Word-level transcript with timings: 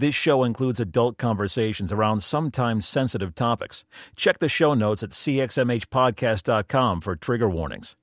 This 0.00 0.14
show 0.14 0.44
includes 0.44 0.80
adult 0.80 1.18
conversations 1.18 1.92
around 1.92 2.22
sometimes 2.22 2.88
sensitive 2.88 3.34
topics. 3.34 3.84
Check 4.16 4.38
the 4.38 4.48
show 4.48 4.72
notes 4.72 5.02
at 5.02 5.10
cxmhpodcast.com 5.10 7.02
for 7.02 7.16
trigger 7.16 7.50
warnings. 7.50 7.96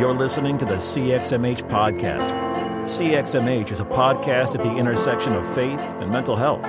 You're 0.00 0.14
listening 0.14 0.56
to 0.56 0.64
the 0.64 0.76
CXMH 0.76 1.68
Podcast. 1.68 2.51
CXMH 2.82 3.70
is 3.70 3.78
a 3.78 3.84
podcast 3.84 4.56
at 4.56 4.64
the 4.64 4.76
intersection 4.76 5.34
of 5.34 5.46
faith 5.54 5.78
and 6.00 6.10
mental 6.10 6.34
health. 6.34 6.64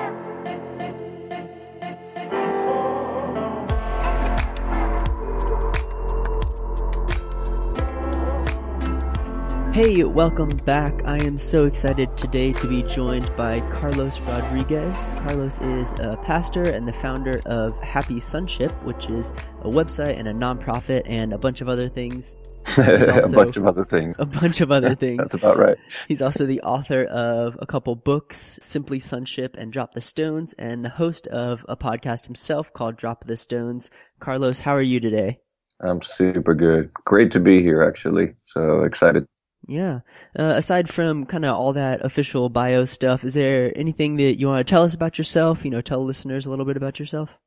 Hey, 9.74 10.04
welcome 10.04 10.56
back. 10.58 11.04
I 11.04 11.18
am 11.18 11.40
so 11.40 11.66
excited 11.66 12.16
today 12.16 12.52
to 12.54 12.68
be 12.68 12.84
joined 12.84 13.36
by 13.36 13.60
Carlos 13.72 14.20
Rodriguez. 14.20 15.10
Carlos 15.24 15.60
is 15.62 15.94
a 15.94 16.16
pastor 16.22 16.70
and 16.70 16.88
the 16.88 16.94
founder 16.94 17.42
of 17.48 17.80
Happy 17.80 18.20
Sonship, 18.20 18.72
which 18.84 19.10
is 19.10 19.34
a 19.62 19.68
website 19.68 20.20
and 20.20 20.28
a 20.28 20.34
nonprofit 20.34 21.02
and 21.08 21.34
a 21.34 21.40
bunch 21.40 21.62
of 21.62 21.70
other 21.70 21.90
things. 21.90 22.36
a 22.78 23.30
bunch 23.32 23.58
of 23.58 23.68
other 23.68 23.86
things. 23.86 24.18
A 24.20 24.26
bunch 24.26 24.62
of 24.62 24.72
other 24.72 24.96
things. 25.04 25.30
That's 25.30 25.34
about 25.34 25.58
right. 25.58 25.78
He's 26.08 26.22
also 26.22 26.46
the 26.46 26.62
author 26.62 27.04
of 27.06 27.58
a 27.62 27.66
couple 27.66 27.96
books, 27.96 28.60
Simply 28.62 29.00
Sonship 29.00 29.56
and 29.58 29.72
Drop 29.72 29.94
the 29.94 30.02
Stones, 30.02 30.54
and 30.54 30.84
the 30.84 30.90
host 30.90 31.28
of 31.28 31.66
a 31.70 31.78
podcast 31.78 32.26
himself 32.26 32.74
called 32.74 32.96
Drop 32.96 33.26
the 33.26 33.38
Stones. 33.38 33.92
Carlos, 34.20 34.60
how 34.60 34.76
are 34.76 34.82
you 34.82 35.00
today? 35.00 35.40
I'm 35.82 36.02
super 36.02 36.54
good. 36.54 36.92
Great 37.06 37.32
to 37.32 37.40
be 37.40 37.62
here, 37.62 37.84
actually. 37.84 38.36
So 38.46 38.84
excited 38.84 39.28
yeah. 39.68 40.00
Uh, 40.38 40.54
aside 40.56 40.90
from 40.90 41.26
kind 41.26 41.46
of 41.46 41.56
all 41.56 41.74
that 41.74 42.04
official 42.04 42.50
bio 42.50 42.86
stuff, 42.86 43.24
is 43.24 43.34
there 43.34 43.72
anything 43.76 44.18
that 44.18 44.40
you 44.40 44.48
want 44.48 44.66
to 44.66 44.70
tell 44.70 44.84
us 44.84 44.94
about 44.94 45.18
yourself? 45.18 45.64
You 45.64 45.72
know, 45.72 45.82
tell 45.82 46.04
listeners 46.04 46.46
a 46.46 46.50
little 46.50 46.66
bit 46.66 46.78
about 46.78 47.00
yourself. 47.00 47.38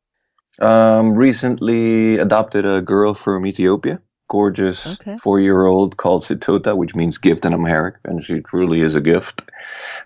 Um, 0.60 1.14
recently 1.14 2.18
adopted 2.18 2.64
a 2.64 2.80
girl 2.80 3.12
from 3.12 3.46
Ethiopia, 3.46 4.00
gorgeous 4.28 4.98
okay. 5.00 5.16
four-year-old 5.18 5.96
called 5.96 6.22
Sitota, 6.22 6.76
which 6.76 6.94
means 6.94 7.18
gift 7.18 7.44
in 7.44 7.54
Amharic, 7.54 7.96
and 8.04 8.24
she 8.24 8.40
truly 8.40 8.80
is 8.80 8.94
a 8.94 9.00
gift. 9.00 9.42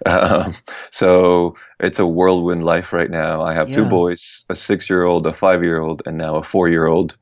Um, 0.07 0.57
so 0.91 1.57
it's 1.79 1.99
a 1.99 2.07
whirlwind 2.07 2.65
life 2.65 2.95
right 2.95 3.11
now. 3.11 3.43
I 3.43 3.53
have 3.53 3.69
yeah. 3.69 3.75
two 3.75 3.85
boys, 3.85 4.47
a 4.49 4.57
six-year-old, 4.57 5.27
a 5.27 5.35
five-year-old, 5.35 6.03
and 6.07 6.17
now 6.17 6.37
a 6.37 6.43
four-year-old. 6.43 7.17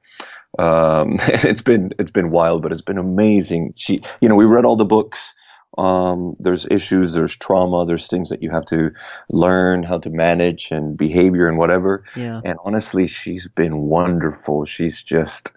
Um, 0.60 1.16
it's 1.26 1.60
been 1.60 1.92
it's 1.98 2.12
been 2.12 2.30
wild, 2.30 2.62
but 2.62 2.70
it's 2.70 2.82
been 2.82 2.98
amazing. 2.98 3.74
She, 3.76 4.02
you 4.20 4.28
know, 4.28 4.36
we 4.36 4.44
read 4.44 4.64
all 4.64 4.76
the 4.76 4.84
books. 4.84 5.34
Um, 5.76 6.36
there's 6.40 6.66
issues, 6.70 7.12
there's 7.12 7.36
trauma, 7.36 7.84
there's 7.84 8.06
things 8.06 8.30
that 8.30 8.42
you 8.42 8.50
have 8.50 8.64
to 8.66 8.90
learn 9.30 9.82
how 9.82 9.98
to 9.98 10.10
manage 10.10 10.70
and 10.72 10.96
behavior 10.96 11.48
and 11.48 11.58
whatever. 11.58 12.04
Yeah. 12.16 12.40
And 12.44 12.58
honestly, 12.64 13.06
she's 13.06 13.46
been 13.48 13.82
wonderful. 13.82 14.64
She's 14.64 15.02
just 15.02 15.52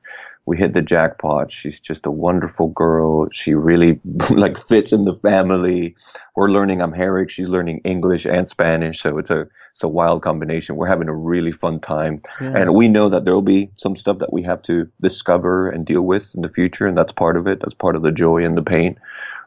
we 0.51 0.57
hit 0.57 0.73
the 0.73 0.81
jackpot. 0.81 1.49
She's 1.49 1.79
just 1.79 2.05
a 2.05 2.11
wonderful 2.11 2.67
girl. 2.67 3.29
She 3.31 3.53
really 3.53 4.01
like 4.29 4.57
fits 4.57 4.91
in 4.91 5.05
the 5.05 5.13
family. 5.13 5.95
We're 6.35 6.49
learning 6.49 6.81
Amharic. 6.81 7.29
She's 7.29 7.47
learning 7.47 7.79
English 7.85 8.25
and 8.25 8.49
Spanish. 8.49 9.01
So 9.01 9.17
it's 9.17 9.29
a 9.29 9.47
it's 9.71 9.83
a 9.83 9.87
wild 9.87 10.23
combination. 10.23 10.75
We're 10.75 10.87
having 10.87 11.07
a 11.07 11.15
really 11.15 11.53
fun 11.53 11.79
time, 11.79 12.21
yeah. 12.41 12.57
and 12.57 12.75
we 12.75 12.89
know 12.89 13.07
that 13.07 13.23
there 13.23 13.33
will 13.33 13.41
be 13.41 13.71
some 13.77 13.95
stuff 13.95 14.17
that 14.19 14.33
we 14.33 14.43
have 14.43 14.61
to 14.63 14.89
discover 14.99 15.69
and 15.69 15.85
deal 15.85 16.01
with 16.01 16.29
in 16.35 16.41
the 16.41 16.49
future, 16.49 16.85
and 16.85 16.97
that's 16.97 17.13
part 17.13 17.37
of 17.37 17.47
it. 17.47 17.61
That's 17.61 17.73
part 17.73 17.95
of 17.95 18.01
the 18.01 18.11
joy 18.11 18.43
and 18.43 18.57
the 18.57 18.61
pain 18.61 18.99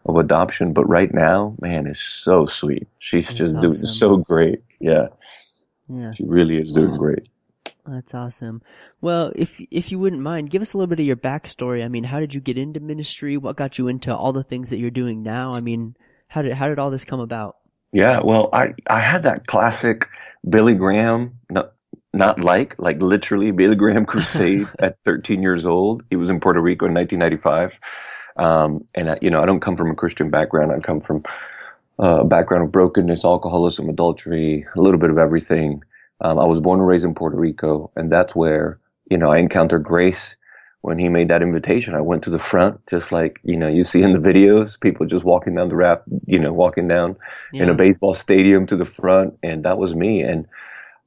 of 0.07 0.17
adoption. 0.17 0.73
But 0.73 0.89
right 0.89 1.13
now, 1.13 1.55
man, 1.61 1.87
it's 1.87 2.01
so 2.01 2.47
sweet. 2.47 2.89
She's 2.99 3.27
that's 3.27 3.39
just 3.39 3.57
awesome. 3.57 3.73
doing 3.73 3.87
so 3.87 4.17
great. 4.17 4.63
Yeah. 4.81 5.09
Yeah. 5.91 6.13
She 6.13 6.25
really 6.25 6.57
is 6.57 6.73
doing 6.73 6.97
great. 6.97 7.29
That's 7.87 8.15
awesome. 8.15 8.63
Well, 9.01 9.33
if 9.37 9.61
if 9.71 9.93
you 9.93 9.99
wouldn't 9.99 10.23
mind, 10.23 10.51
give 10.51 10.63
us 10.63 10.73
a 10.73 10.79
little 10.79 10.89
bit 10.89 11.01
of 11.01 11.07
your 11.07 11.17
backstory. 11.17 11.85
I 11.85 11.89
mean, 11.89 12.05
how 12.05 12.19
did 12.19 12.35
you 12.35 12.41
get 12.41 12.57
into 12.57 12.81
ministry? 12.81 13.37
What 13.37 13.57
got 13.57 13.79
you 13.79 13.89
into 13.89 14.15
all 14.15 14.33
the 14.33 14.43
things 14.43 14.71
that 14.71 14.79
you're 14.79 14.91
doing 14.91 15.23
now? 15.23 15.55
I 15.55 15.61
mean, 15.61 15.95
how 16.29 16.43
did 16.43 16.55
how 16.55 16.69
did 16.69 16.79
all 16.79 16.91
this 16.91 17.05
come 17.05 17.21
about? 17.21 17.57
Yeah, 17.93 18.21
well, 18.25 18.49
I 18.53 18.75
I 18.87 19.01
had 19.01 19.25
that 19.25 19.47
classic 19.47 20.09
Billy 20.49 20.75
Graham, 20.75 21.39
not 21.51 21.75
not 22.15 22.41
like 22.41 22.75
like 22.79 23.03
literally 23.03 23.51
Billy 23.51 23.77
Graham 23.77 24.07
crusade 24.13 24.67
at 24.79 24.97
13 25.05 25.43
years 25.43 25.67
old. 25.67 26.05
He 26.09 26.17
was 26.17 26.31
in 26.31 26.41
Puerto 26.41 26.61
Rico 26.61 26.87
in 26.87 26.95
1995, 26.95 27.79
um, 28.37 28.87
and 28.95 29.11
I, 29.11 29.19
you 29.21 29.29
know 29.31 29.43
I 29.43 29.47
don't 29.47 29.61
come 29.61 29.77
from 29.77 29.91
a 29.91 29.95
Christian 29.95 30.31
background. 30.31 30.73
I 30.73 30.81
come 30.81 31.01
from 31.01 31.23
a 31.99 32.25
background 32.25 32.65
of 32.65 32.73
brokenness, 32.73 33.25
alcoholism, 33.27 33.91
adultery, 33.91 34.67
a 34.75 34.81
little 34.81 34.99
bit 34.99 35.11
of 35.11 35.19
everything. 35.19 35.83
Um, 36.21 36.39
I 36.39 36.45
was 36.45 36.61
born 36.61 36.81
and 36.81 36.89
raised 36.89 37.05
in 37.05 37.15
Puerto 37.15 37.37
Rico, 37.37 37.91
and 37.97 38.11
that's 38.11 38.35
where 38.35 38.79
you 39.11 39.19
know 39.19 39.31
I 39.31 39.39
encountered 39.39 39.85
grace 39.85 40.37
when 40.83 40.99
he 40.99 41.09
made 41.09 41.29
that 41.29 41.43
invitation. 41.43 41.95
I 41.95 42.03
went 42.03 42.23
to 42.25 42.31
the 42.31 42.39
front, 42.39 42.87
just 42.87 43.11
like 43.11 43.41
you 43.43 43.57
know 43.57 43.69
you 43.69 43.85
see 43.85 44.03
in 44.03 44.13
the 44.13 44.29
videos, 44.29 44.81
people 44.81 45.07
just 45.07 45.25
walking 45.25 45.55
down 45.55 45.69
the 45.69 45.77
ramp, 45.77 46.03
you 46.27 46.39
know, 46.39 46.53
walking 46.53 46.89
down 46.89 47.17
yeah. 47.53 47.65
in 47.65 47.71
a 47.71 47.75
baseball 47.75 48.15
stadium 48.15 48.67
to 48.67 48.77
the 48.77 48.85
front, 48.85 49.35
and 49.43 49.65
that 49.65 49.79
was 49.79 49.95
me. 49.95 50.23
And 50.23 50.47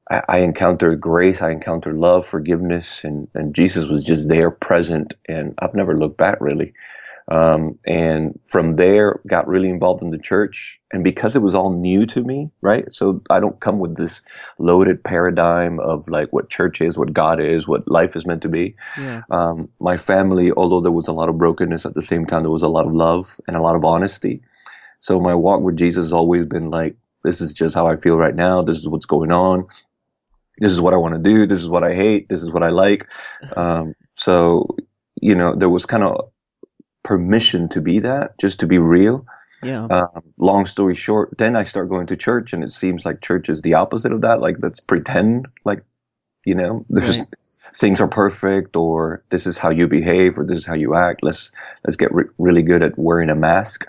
I, 0.09 0.22
I 0.28 0.38
encountered 0.40 1.00
grace, 1.00 1.41
I 1.41 1.51
encountered 1.51 1.95
love, 1.95 2.25
forgiveness, 2.25 3.01
and 3.03 3.28
and 3.34 3.53
Jesus 3.53 3.88
was 3.88 4.03
just 4.03 4.28
there, 4.28 4.51
present, 4.51 5.13
and 5.28 5.53
I've 5.59 5.75
never 5.75 5.97
looked 5.97 6.18
back 6.18 6.41
really. 6.41 6.74
Um, 7.29 7.77
and 7.85 8.39
from 8.45 8.77
there, 8.77 9.19
got 9.27 9.47
really 9.47 9.69
involved 9.69 10.01
in 10.01 10.11
the 10.11 10.17
church. 10.17 10.79
And 10.93 11.03
because 11.03 11.35
it 11.35 11.41
was 11.41 11.53
all 11.53 11.71
new 11.71 12.05
to 12.05 12.23
me, 12.23 12.49
right? 12.61 12.91
So 12.93 13.21
I 13.29 13.41
don't 13.41 13.59
come 13.59 13.79
with 13.79 13.97
this 13.97 14.21
loaded 14.59 15.03
paradigm 15.03 15.79
of 15.81 16.07
like 16.07 16.31
what 16.31 16.49
church 16.49 16.79
is, 16.79 16.97
what 16.97 17.11
God 17.11 17.41
is, 17.41 17.67
what 17.67 17.88
life 17.89 18.15
is 18.15 18.25
meant 18.25 18.43
to 18.43 18.49
be. 18.49 18.75
Yeah. 18.97 19.23
Um, 19.29 19.67
my 19.79 19.97
family, 19.97 20.51
although 20.51 20.79
there 20.79 20.91
was 20.91 21.09
a 21.09 21.13
lot 21.13 21.27
of 21.27 21.38
brokenness 21.38 21.85
at 21.85 21.95
the 21.95 22.01
same 22.01 22.25
time, 22.25 22.43
there 22.43 22.51
was 22.51 22.63
a 22.63 22.69
lot 22.69 22.85
of 22.85 22.93
love 22.93 23.35
and 23.47 23.57
a 23.57 23.61
lot 23.61 23.75
of 23.75 23.83
honesty. 23.83 24.41
So 25.01 25.19
my 25.19 25.35
walk 25.35 25.61
with 25.61 25.75
Jesus 25.75 26.05
has 26.05 26.13
always 26.13 26.45
been 26.45 26.69
like, 26.69 26.95
this 27.23 27.41
is 27.41 27.51
just 27.51 27.75
how 27.75 27.88
I 27.88 27.97
feel 27.97 28.15
right 28.15 28.35
now. 28.35 28.61
This 28.61 28.77
is 28.77 28.88
what's 28.88 29.05
going 29.05 29.33
on. 29.33 29.67
This 30.59 30.71
is 30.71 30.79
what 30.79 30.94
I 30.94 30.97
want 30.97 31.13
to 31.13 31.19
do. 31.19 31.45
This 31.45 31.59
is 31.59 31.67
what 31.67 31.83
I 31.83 31.94
hate. 31.94 32.29
This 32.29 32.41
is 32.41 32.51
what 32.51 32.63
I 32.63 32.69
like. 32.69 33.05
Um, 33.55 33.95
so, 34.15 34.75
you 35.21 35.35
know, 35.35 35.53
there 35.55 35.69
was 35.69 35.85
kind 35.85 36.03
of 36.03 36.31
permission 37.07 37.69
to 37.69 37.79
be 37.79 38.00
that, 38.01 38.38
just 38.38 38.59
to 38.59 38.68
be 38.68 38.78
real. 38.78 39.25
Yeah. 39.63 39.85
Um, 39.85 40.23
long 40.38 40.66
story 40.66 40.94
short, 40.94 41.34
then 41.38 41.56
I 41.56 41.63
start 41.63 41.88
going 41.88 42.07
to 42.07 42.18
church, 42.18 42.51
and 42.51 42.66
it 42.66 42.72
seems 42.72 43.06
like 43.06 43.22
church 43.22 43.47
is 43.47 43.62
the 43.62 43.75
opposite 43.75 44.12
of 44.12 44.22
that. 44.22 44.41
Like 44.41 44.57
let's 44.62 44.81
pretend, 44.81 45.47
like 45.63 45.84
you 46.45 46.53
know, 46.53 46.85
there's 46.90 47.19
right. 47.19 47.28
things 47.75 48.01
are 48.01 48.09
perfect, 48.09 48.75
or 48.75 49.23
this 49.31 49.47
is 49.47 49.57
how 49.57 49.69
you 49.69 49.88
behave, 49.88 50.38
or 50.38 50.44
this 50.44 50.59
is 50.59 50.66
how 50.66 50.73
you 50.73 50.95
act. 50.95 51.23
Let's 51.23 51.50
let's 51.85 51.95
get 51.95 52.13
re- 52.13 52.25
really 52.38 52.62
good 52.62 52.84
at 52.84 53.00
wearing 53.00 53.29
a 53.29 53.35
mask. 53.35 53.85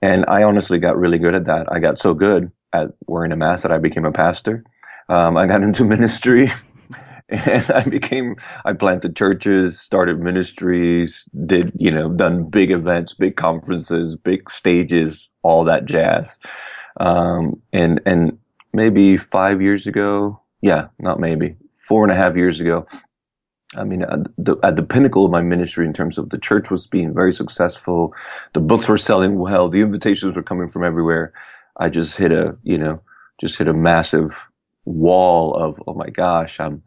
And 0.00 0.24
I 0.28 0.44
honestly 0.44 0.78
got 0.78 0.96
really 0.96 1.18
good 1.18 1.34
at 1.34 1.46
that. 1.46 1.66
I 1.72 1.80
got 1.80 1.98
so 1.98 2.14
good 2.14 2.52
at 2.72 2.92
wearing 3.08 3.32
a 3.32 3.36
mask 3.36 3.64
that 3.64 3.72
I 3.72 3.78
became 3.78 4.04
a 4.04 4.12
pastor. 4.12 4.64
Um, 5.08 5.36
I 5.36 5.48
got 5.48 5.62
into 5.64 5.84
ministry 5.84 6.52
and 7.30 7.70
I 7.70 7.84
became 7.84 8.36
I 8.64 8.72
planted 8.72 9.16
churches, 9.16 9.80
started 9.80 10.20
ministries, 10.20 11.24
did 11.46 11.72
you 11.76 11.90
know 11.90 12.10
done 12.10 12.50
big 12.50 12.70
events, 12.70 13.14
big 13.14 13.36
conferences, 13.36 14.16
big 14.16 14.50
stages, 14.50 15.30
all 15.42 15.64
that 15.64 15.86
jazz. 15.86 16.38
Um, 16.98 17.60
and 17.72 18.00
and 18.04 18.38
maybe 18.72 19.16
five 19.16 19.62
years 19.62 19.86
ago, 19.86 20.40
yeah, 20.60 20.88
not 20.98 21.20
maybe 21.20 21.56
four 21.72 22.04
and 22.04 22.12
a 22.12 22.16
half 22.20 22.36
years 22.36 22.60
ago. 22.60 22.86
I 23.76 23.84
mean, 23.84 24.02
at 24.02 24.26
the, 24.36 24.56
at 24.64 24.74
the 24.74 24.82
pinnacle 24.82 25.24
of 25.24 25.30
my 25.30 25.42
ministry 25.42 25.86
in 25.86 25.92
terms 25.92 26.18
of 26.18 26.30
the 26.30 26.38
church 26.38 26.70
was 26.70 26.88
being 26.88 27.14
very 27.14 27.32
successful, 27.32 28.14
the 28.52 28.60
books 28.60 28.88
were 28.88 28.98
selling 28.98 29.38
well, 29.38 29.68
the 29.68 29.80
invitations 29.80 30.34
were 30.34 30.42
coming 30.42 30.68
from 30.68 30.82
everywhere. 30.82 31.32
I 31.76 31.88
just 31.88 32.16
hit 32.16 32.32
a, 32.32 32.56
you 32.64 32.78
know, 32.78 33.00
just 33.40 33.56
hit 33.56 33.68
a 33.68 33.72
massive 33.72 34.36
wall 34.84 35.54
of, 35.54 35.80
oh 35.86 35.94
my 35.94 36.10
gosh, 36.10 36.58
I'm, 36.58 36.82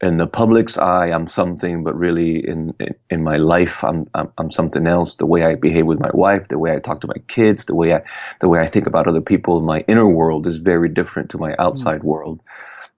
in 0.00 0.16
the 0.16 0.26
public's 0.26 0.78
eye, 0.78 1.06
I'm 1.06 1.28
something, 1.28 1.82
but 1.82 1.96
really 1.96 2.46
in, 2.46 2.72
in, 2.78 2.94
in 3.10 3.24
my 3.24 3.36
life, 3.36 3.82
I'm, 3.82 4.08
I'm, 4.14 4.32
I'm 4.38 4.50
something 4.50 4.86
else. 4.86 5.16
The 5.16 5.26
way 5.26 5.44
I 5.44 5.56
behave 5.56 5.86
with 5.86 5.98
my 5.98 6.10
wife, 6.14 6.48
the 6.48 6.58
way 6.58 6.72
I 6.72 6.78
talk 6.78 7.00
to 7.00 7.08
my 7.08 7.20
kids, 7.26 7.64
the 7.64 7.74
way 7.74 7.92
I, 7.94 8.02
the 8.40 8.48
way 8.48 8.60
I 8.60 8.68
think 8.68 8.86
about 8.86 9.08
other 9.08 9.20
people, 9.20 9.60
my 9.60 9.80
inner 9.88 10.06
world 10.06 10.46
is 10.46 10.58
very 10.58 10.88
different 10.88 11.30
to 11.30 11.38
my 11.38 11.54
outside 11.58 12.02
mm. 12.02 12.04
world. 12.04 12.40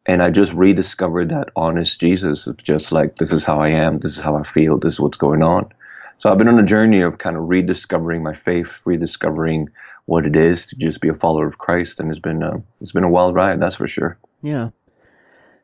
And 0.04 0.22
I 0.22 0.30
just 0.30 0.52
rediscovered 0.52 1.30
that 1.30 1.48
honest 1.56 2.00
Jesus 2.00 2.46
of 2.46 2.62
just 2.62 2.92
like, 2.92 3.16
this 3.16 3.32
is 3.32 3.44
how 3.44 3.60
I 3.60 3.68
am. 3.68 3.98
This 4.00 4.16
is 4.16 4.22
how 4.22 4.36
I 4.36 4.42
feel. 4.42 4.78
This 4.78 4.94
is 4.94 5.00
what's 5.00 5.18
going 5.18 5.42
on. 5.42 5.72
So 6.18 6.30
I've 6.30 6.38
been 6.38 6.48
on 6.48 6.58
a 6.58 6.66
journey 6.66 7.00
of 7.00 7.16
kind 7.16 7.36
of 7.36 7.48
rediscovering 7.48 8.22
my 8.22 8.34
faith, 8.34 8.78
rediscovering 8.84 9.68
what 10.04 10.26
it 10.26 10.36
is 10.36 10.66
to 10.66 10.76
just 10.76 11.00
be 11.00 11.08
a 11.08 11.14
follower 11.14 11.46
of 11.46 11.56
Christ. 11.56 11.98
And 11.98 12.10
it's 12.10 12.20
been, 12.20 12.42
uh, 12.42 12.58
it's 12.82 12.92
been 12.92 13.04
a 13.04 13.10
wild 13.10 13.34
ride, 13.34 13.60
that's 13.60 13.76
for 13.76 13.88
sure. 13.88 14.18
Yeah. 14.42 14.70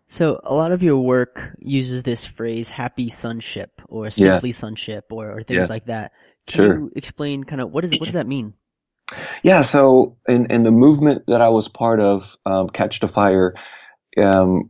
So 0.08 0.40
a 0.44 0.54
lot 0.54 0.72
of 0.72 0.82
your 0.82 0.98
work 0.98 1.56
uses 1.58 2.02
this 2.02 2.24
phrase 2.24 2.68
"happy 2.68 3.08
sonship" 3.08 3.82
or 3.88 4.10
"simply 4.10 4.50
yeah. 4.50 4.54
sonship" 4.54 5.06
or, 5.10 5.38
or 5.38 5.42
things 5.42 5.64
yeah. 5.64 5.66
like 5.66 5.86
that. 5.86 6.12
Can 6.46 6.56
sure. 6.56 6.78
you 6.78 6.92
explain 6.94 7.44
kind 7.44 7.60
of 7.60 7.70
what 7.72 7.84
is 7.84 7.90
what 7.92 8.04
does 8.04 8.14
that 8.14 8.28
mean? 8.28 8.54
Yeah, 9.42 9.62
so 9.62 10.16
in 10.28 10.50
in 10.50 10.62
the 10.62 10.70
movement 10.70 11.24
that 11.26 11.40
I 11.40 11.48
was 11.48 11.68
part 11.68 12.00
of, 12.00 12.36
um, 12.46 12.68
Catch 12.68 13.00
the 13.00 13.08
Fire, 13.08 13.54
um, 14.22 14.68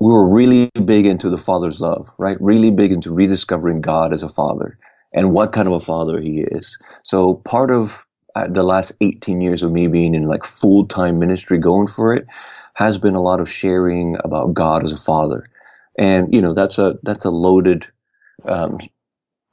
we 0.00 0.08
were 0.08 0.28
really 0.28 0.70
big 0.84 1.06
into 1.06 1.28
the 1.28 1.38
Father's 1.38 1.80
love, 1.80 2.08
right? 2.18 2.36
Really 2.40 2.70
big 2.70 2.92
into 2.92 3.12
rediscovering 3.12 3.80
God 3.80 4.12
as 4.12 4.22
a 4.22 4.28
Father 4.28 4.78
and 5.12 5.32
what 5.32 5.52
kind 5.52 5.68
of 5.68 5.74
a 5.74 5.80
Father 5.80 6.20
He 6.20 6.40
is. 6.40 6.78
So 7.04 7.34
part 7.34 7.70
of 7.70 8.04
uh, 8.34 8.48
the 8.48 8.62
last 8.62 8.92
18 9.00 9.40
years 9.40 9.62
of 9.62 9.70
me 9.70 9.86
being 9.86 10.14
in 10.14 10.24
like 10.24 10.44
full 10.44 10.86
time 10.86 11.18
ministry, 11.18 11.58
going 11.58 11.86
for 11.86 12.14
it, 12.14 12.26
has 12.74 12.98
been 12.98 13.14
a 13.14 13.22
lot 13.22 13.40
of 13.40 13.50
sharing 13.50 14.16
about 14.22 14.54
God 14.54 14.84
as 14.84 14.92
a 14.92 14.98
father. 14.98 15.46
And, 15.98 16.34
you 16.34 16.42
know, 16.42 16.54
that's 16.54 16.78
a, 16.78 16.94
that's 17.02 17.24
a 17.24 17.30
loaded, 17.30 17.86
um, 18.44 18.78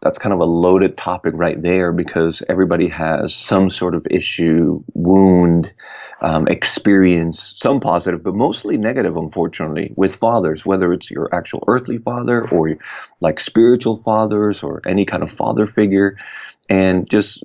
that's 0.01 0.17
kind 0.17 0.33
of 0.33 0.39
a 0.39 0.45
loaded 0.45 0.97
topic 0.97 1.33
right 1.37 1.61
there 1.61 1.91
because 1.91 2.41
everybody 2.49 2.87
has 2.89 3.35
some 3.35 3.69
sort 3.69 3.93
of 3.93 4.07
issue, 4.09 4.83
wound, 4.95 5.71
um, 6.21 6.47
experience, 6.47 7.55
some 7.59 7.79
positive, 7.79 8.23
but 8.23 8.33
mostly 8.33 8.77
negative, 8.77 9.15
unfortunately, 9.15 9.93
with 9.95 10.15
fathers, 10.15 10.65
whether 10.65 10.91
it's 10.91 11.11
your 11.11 11.29
actual 11.33 11.63
earthly 11.67 11.99
father 11.99 12.47
or 12.49 12.75
like 13.19 13.39
spiritual 13.39 13.95
fathers 13.95 14.63
or 14.63 14.81
any 14.87 15.05
kind 15.05 15.21
of 15.21 15.31
father 15.31 15.67
figure. 15.67 16.17
And 16.67 17.07
just 17.07 17.43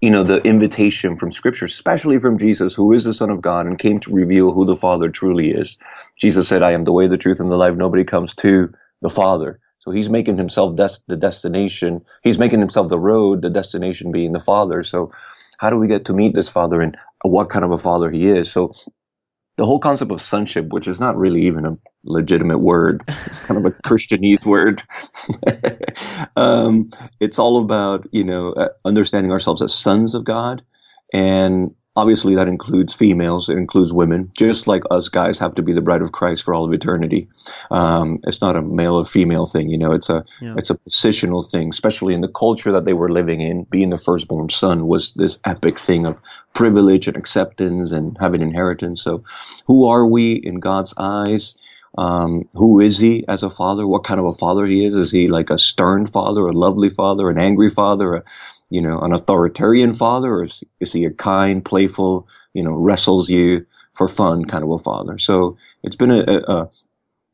you 0.00 0.10
know, 0.10 0.24
the 0.24 0.38
invitation 0.38 1.16
from 1.16 1.32
scripture, 1.32 1.66
especially 1.66 2.18
from 2.18 2.38
Jesus, 2.38 2.74
who 2.74 2.92
is 2.92 3.04
the 3.04 3.14
son 3.14 3.30
of 3.30 3.42
God 3.42 3.66
and 3.66 3.78
came 3.78 4.00
to 4.00 4.14
reveal 4.14 4.52
who 4.52 4.64
the 4.64 4.76
father 4.76 5.10
truly 5.10 5.50
is. 5.50 5.76
Jesus 6.18 6.48
said, 6.48 6.62
I 6.62 6.72
am 6.72 6.84
the 6.84 6.92
way, 6.92 7.08
the 7.08 7.18
truth, 7.18 7.40
and 7.40 7.50
the 7.50 7.56
life. 7.56 7.76
Nobody 7.76 8.04
comes 8.04 8.34
to 8.36 8.72
the 9.02 9.10
father. 9.10 9.60
So 9.80 9.90
he's 9.90 10.10
making 10.10 10.36
himself 10.36 10.76
des- 10.76 11.02
the 11.08 11.16
destination. 11.16 12.02
He's 12.22 12.38
making 12.38 12.60
himself 12.60 12.88
the 12.88 12.98
road, 12.98 13.42
the 13.42 13.50
destination 13.50 14.12
being 14.12 14.32
the 14.32 14.40
father. 14.40 14.82
So 14.82 15.12
how 15.58 15.70
do 15.70 15.78
we 15.78 15.88
get 15.88 16.06
to 16.06 16.14
meet 16.14 16.34
this 16.34 16.48
father 16.48 16.80
and 16.80 16.96
what 17.22 17.50
kind 17.50 17.64
of 17.64 17.72
a 17.72 17.78
father 17.78 18.10
he 18.10 18.28
is? 18.28 18.50
So 18.52 18.74
the 19.60 19.66
whole 19.66 19.78
concept 19.78 20.10
of 20.10 20.22
sonship, 20.22 20.68
which 20.68 20.88
is 20.88 21.00
not 21.00 21.18
really 21.18 21.42
even 21.42 21.66
a 21.66 21.76
legitimate 22.02 22.60
word, 22.60 23.04
it's 23.06 23.38
kind 23.40 23.58
of 23.58 23.70
a 23.70 23.76
Christianese 23.86 24.46
word. 24.46 24.82
um, 26.36 26.88
it's 27.20 27.38
all 27.38 27.62
about 27.62 28.08
you 28.10 28.24
know 28.24 28.54
uh, 28.54 28.68
understanding 28.86 29.30
ourselves 29.30 29.60
as 29.60 29.74
sons 29.74 30.14
of 30.14 30.24
God, 30.24 30.62
and 31.12 31.74
obviously 31.96 32.36
that 32.36 32.48
includes 32.48 32.94
females 32.94 33.48
it 33.48 33.56
includes 33.56 33.92
women 33.92 34.30
just 34.36 34.66
like 34.66 34.82
us 34.90 35.08
guys 35.08 35.38
have 35.38 35.54
to 35.54 35.62
be 35.62 35.72
the 35.72 35.80
bride 35.80 36.02
of 36.02 36.12
christ 36.12 36.44
for 36.44 36.54
all 36.54 36.64
of 36.64 36.72
eternity 36.72 37.28
um, 37.70 38.20
it's 38.24 38.40
not 38.40 38.56
a 38.56 38.62
male 38.62 38.94
or 38.94 39.04
female 39.04 39.44
thing 39.44 39.68
you 39.68 39.76
know 39.76 39.92
it's 39.92 40.08
a 40.08 40.24
yeah. 40.40 40.54
it's 40.56 40.70
a 40.70 40.76
positional 40.76 41.48
thing 41.48 41.70
especially 41.70 42.14
in 42.14 42.20
the 42.20 42.28
culture 42.28 42.72
that 42.72 42.84
they 42.84 42.92
were 42.92 43.10
living 43.10 43.40
in 43.40 43.64
being 43.64 43.90
the 43.90 43.98
firstborn 43.98 44.48
son 44.48 44.86
was 44.86 45.12
this 45.14 45.38
epic 45.44 45.78
thing 45.78 46.06
of 46.06 46.16
privilege 46.54 47.08
and 47.08 47.16
acceptance 47.16 47.90
and 47.90 48.16
having 48.20 48.40
inheritance 48.40 49.02
so 49.02 49.24
who 49.66 49.88
are 49.88 50.06
we 50.06 50.34
in 50.34 50.60
god's 50.60 50.94
eyes 50.96 51.54
um, 51.98 52.48
who 52.54 52.80
is 52.80 52.98
he 52.98 53.24
as 53.26 53.42
a 53.42 53.50
father? 53.50 53.86
What 53.86 54.04
kind 54.04 54.20
of 54.20 54.26
a 54.26 54.32
father 54.32 54.64
he 54.64 54.86
is? 54.86 54.94
Is 54.94 55.10
he 55.10 55.28
like 55.28 55.50
a 55.50 55.58
stern 55.58 56.06
father, 56.06 56.46
a 56.46 56.52
lovely 56.52 56.88
father, 56.88 57.28
an 57.30 57.36
angry 57.38 57.68
father, 57.68 58.14
a, 58.14 58.24
you 58.70 58.82
know, 58.82 59.00
an 59.00 59.14
authoritarian 59.14 59.94
father, 59.94 60.34
or 60.34 60.44
is, 60.44 60.64
he 60.94 61.06
a 61.06 61.12
kind, 61.12 61.64
playful, 61.64 62.28
you 62.54 62.64
know, 62.64 62.72
wrestles 62.72 63.30
you 63.30 63.66
for 63.94 64.08
fun 64.08 64.46
kind 64.46 64.64
of 64.64 64.70
a 64.72 64.80
father? 64.80 65.18
So 65.18 65.58
it's 65.84 65.96
been 65.96 66.12
a, 66.12 66.24
a 66.48 66.64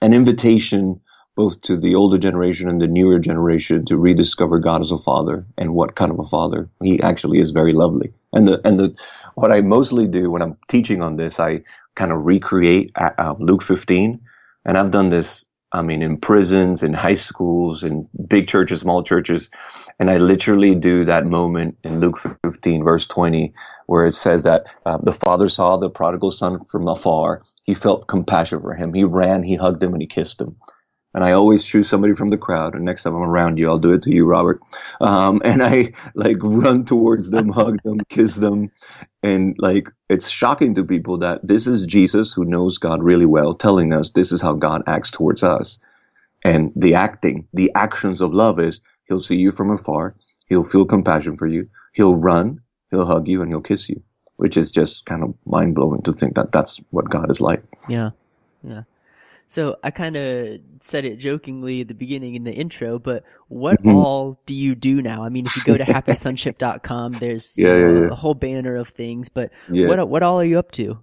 an 0.02 0.12
invitation 0.14 1.00
both 1.36 1.60
to 1.62 1.76
the 1.78 1.94
older 1.94 2.18
generation 2.18 2.68
and 2.68 2.82
the 2.82 2.88
newer 2.88 3.18
generation 3.20 3.84
to 3.86 3.96
rediscover 3.96 4.58
God 4.58 4.82
as 4.82 4.92
a 4.92 4.98
father 4.98 5.46
and 5.56 5.74
what 5.74 5.96
kind 5.96 6.12
of 6.12 6.18
a 6.20 6.24
father 6.24 6.68
he 6.82 7.00
actually 7.02 7.40
is 7.40 7.52
very 7.52 7.72
lovely. 7.72 8.12
And 8.34 8.46
the 8.46 8.60
and 8.66 8.80
the 8.80 8.96
what 9.36 9.52
I 9.52 9.62
mostly 9.62 10.08
do 10.08 10.30
when 10.32 10.42
I'm 10.42 10.58
teaching 10.68 11.02
on 11.02 11.16
this, 11.16 11.40
I 11.40 11.62
kind 11.96 12.12
of 12.12 12.26
recreate 12.26 12.92
uh, 12.96 13.34
Luke 13.40 13.62
15, 13.64 14.20
and 14.66 14.78
I've 14.78 14.92
done 14.92 15.10
this. 15.10 15.45
I 15.72 15.82
mean, 15.82 16.02
in 16.02 16.18
prisons, 16.18 16.82
in 16.82 16.94
high 16.94 17.16
schools, 17.16 17.82
in 17.82 18.08
big 18.28 18.48
churches, 18.48 18.80
small 18.80 19.02
churches. 19.02 19.50
And 19.98 20.10
I 20.10 20.18
literally 20.18 20.74
do 20.74 21.04
that 21.06 21.26
moment 21.26 21.78
in 21.82 22.00
Luke 22.00 22.18
15, 22.44 22.84
verse 22.84 23.06
20, 23.06 23.54
where 23.86 24.06
it 24.06 24.12
says 24.12 24.44
that 24.44 24.66
uh, 24.84 24.98
the 25.02 25.12
father 25.12 25.48
saw 25.48 25.76
the 25.76 25.90
prodigal 25.90 26.30
son 26.30 26.64
from 26.64 26.88
afar. 26.88 27.42
He 27.64 27.74
felt 27.74 28.06
compassion 28.06 28.60
for 28.60 28.74
him. 28.74 28.94
He 28.94 29.04
ran, 29.04 29.42
he 29.42 29.56
hugged 29.56 29.82
him, 29.82 29.92
and 29.92 30.02
he 30.02 30.06
kissed 30.06 30.40
him. 30.40 30.56
And 31.16 31.24
I 31.24 31.32
always 31.32 31.64
choose 31.64 31.88
somebody 31.88 32.14
from 32.14 32.28
the 32.28 32.36
crowd. 32.36 32.74
And 32.74 32.84
next 32.84 33.02
time 33.02 33.16
I'm 33.16 33.22
around 33.22 33.58
you, 33.58 33.70
I'll 33.70 33.78
do 33.78 33.94
it 33.94 34.02
to 34.02 34.14
you, 34.14 34.26
Robert. 34.26 34.60
Um, 35.00 35.40
and 35.46 35.62
I 35.62 35.94
like 36.14 36.36
run 36.42 36.84
towards 36.84 37.30
them, 37.30 37.48
hug 37.48 37.82
them, 37.82 38.00
kiss 38.10 38.36
them. 38.36 38.70
And 39.22 39.56
like, 39.58 39.88
it's 40.10 40.28
shocking 40.28 40.74
to 40.74 40.84
people 40.84 41.18
that 41.18 41.40
this 41.42 41.66
is 41.66 41.86
Jesus 41.86 42.34
who 42.34 42.44
knows 42.44 42.76
God 42.76 43.02
really 43.02 43.24
well 43.24 43.54
telling 43.54 43.94
us 43.94 44.10
this 44.10 44.30
is 44.30 44.42
how 44.42 44.52
God 44.52 44.82
acts 44.86 45.10
towards 45.10 45.42
us. 45.42 45.80
And 46.44 46.70
the 46.76 46.94
acting, 46.94 47.48
the 47.54 47.72
actions 47.74 48.20
of 48.20 48.34
love 48.34 48.60
is 48.60 48.80
He'll 49.06 49.20
see 49.20 49.36
you 49.36 49.50
from 49.50 49.70
afar. 49.70 50.14
He'll 50.48 50.62
feel 50.62 50.84
compassion 50.84 51.36
for 51.36 51.46
you. 51.46 51.68
He'll 51.92 52.16
run. 52.16 52.60
He'll 52.90 53.06
hug 53.06 53.26
you 53.26 53.42
and 53.42 53.50
he'll 53.50 53.60
kiss 53.60 53.88
you, 53.88 54.02
which 54.36 54.56
is 54.56 54.70
just 54.70 55.06
kind 55.06 55.22
of 55.22 55.34
mind 55.44 55.74
blowing 55.74 56.02
to 56.02 56.12
think 56.12 56.34
that 56.34 56.52
that's 56.52 56.78
what 56.90 57.08
God 57.08 57.30
is 57.30 57.40
like. 57.40 57.62
Yeah. 57.88 58.10
Yeah. 58.62 58.82
So 59.46 59.76
I 59.84 59.90
kind 59.90 60.16
of 60.16 60.60
said 60.80 61.04
it 61.04 61.18
jokingly 61.18 61.80
at 61.82 61.88
the 61.88 61.94
beginning 61.94 62.34
in 62.34 62.44
the 62.44 62.52
intro, 62.52 62.98
but 62.98 63.24
what 63.48 63.80
mm-hmm. 63.80 63.96
all 63.96 64.40
do 64.46 64.54
you 64.54 64.74
do 64.74 65.00
now? 65.00 65.22
I 65.22 65.28
mean, 65.28 65.46
if 65.46 65.56
you 65.56 65.62
go 65.64 65.76
to 65.76 65.84
happysonship.com, 65.84 67.12
there's 67.14 67.54
yeah, 67.58 67.76
yeah, 67.76 67.92
yeah. 67.92 68.08
a 68.10 68.14
whole 68.14 68.34
banner 68.34 68.76
of 68.76 68.88
things, 68.88 69.28
but 69.28 69.52
what, 69.68 70.08
what 70.08 70.22
all 70.22 70.40
are 70.40 70.44
you 70.44 70.58
up 70.58 70.72
to? 70.72 70.98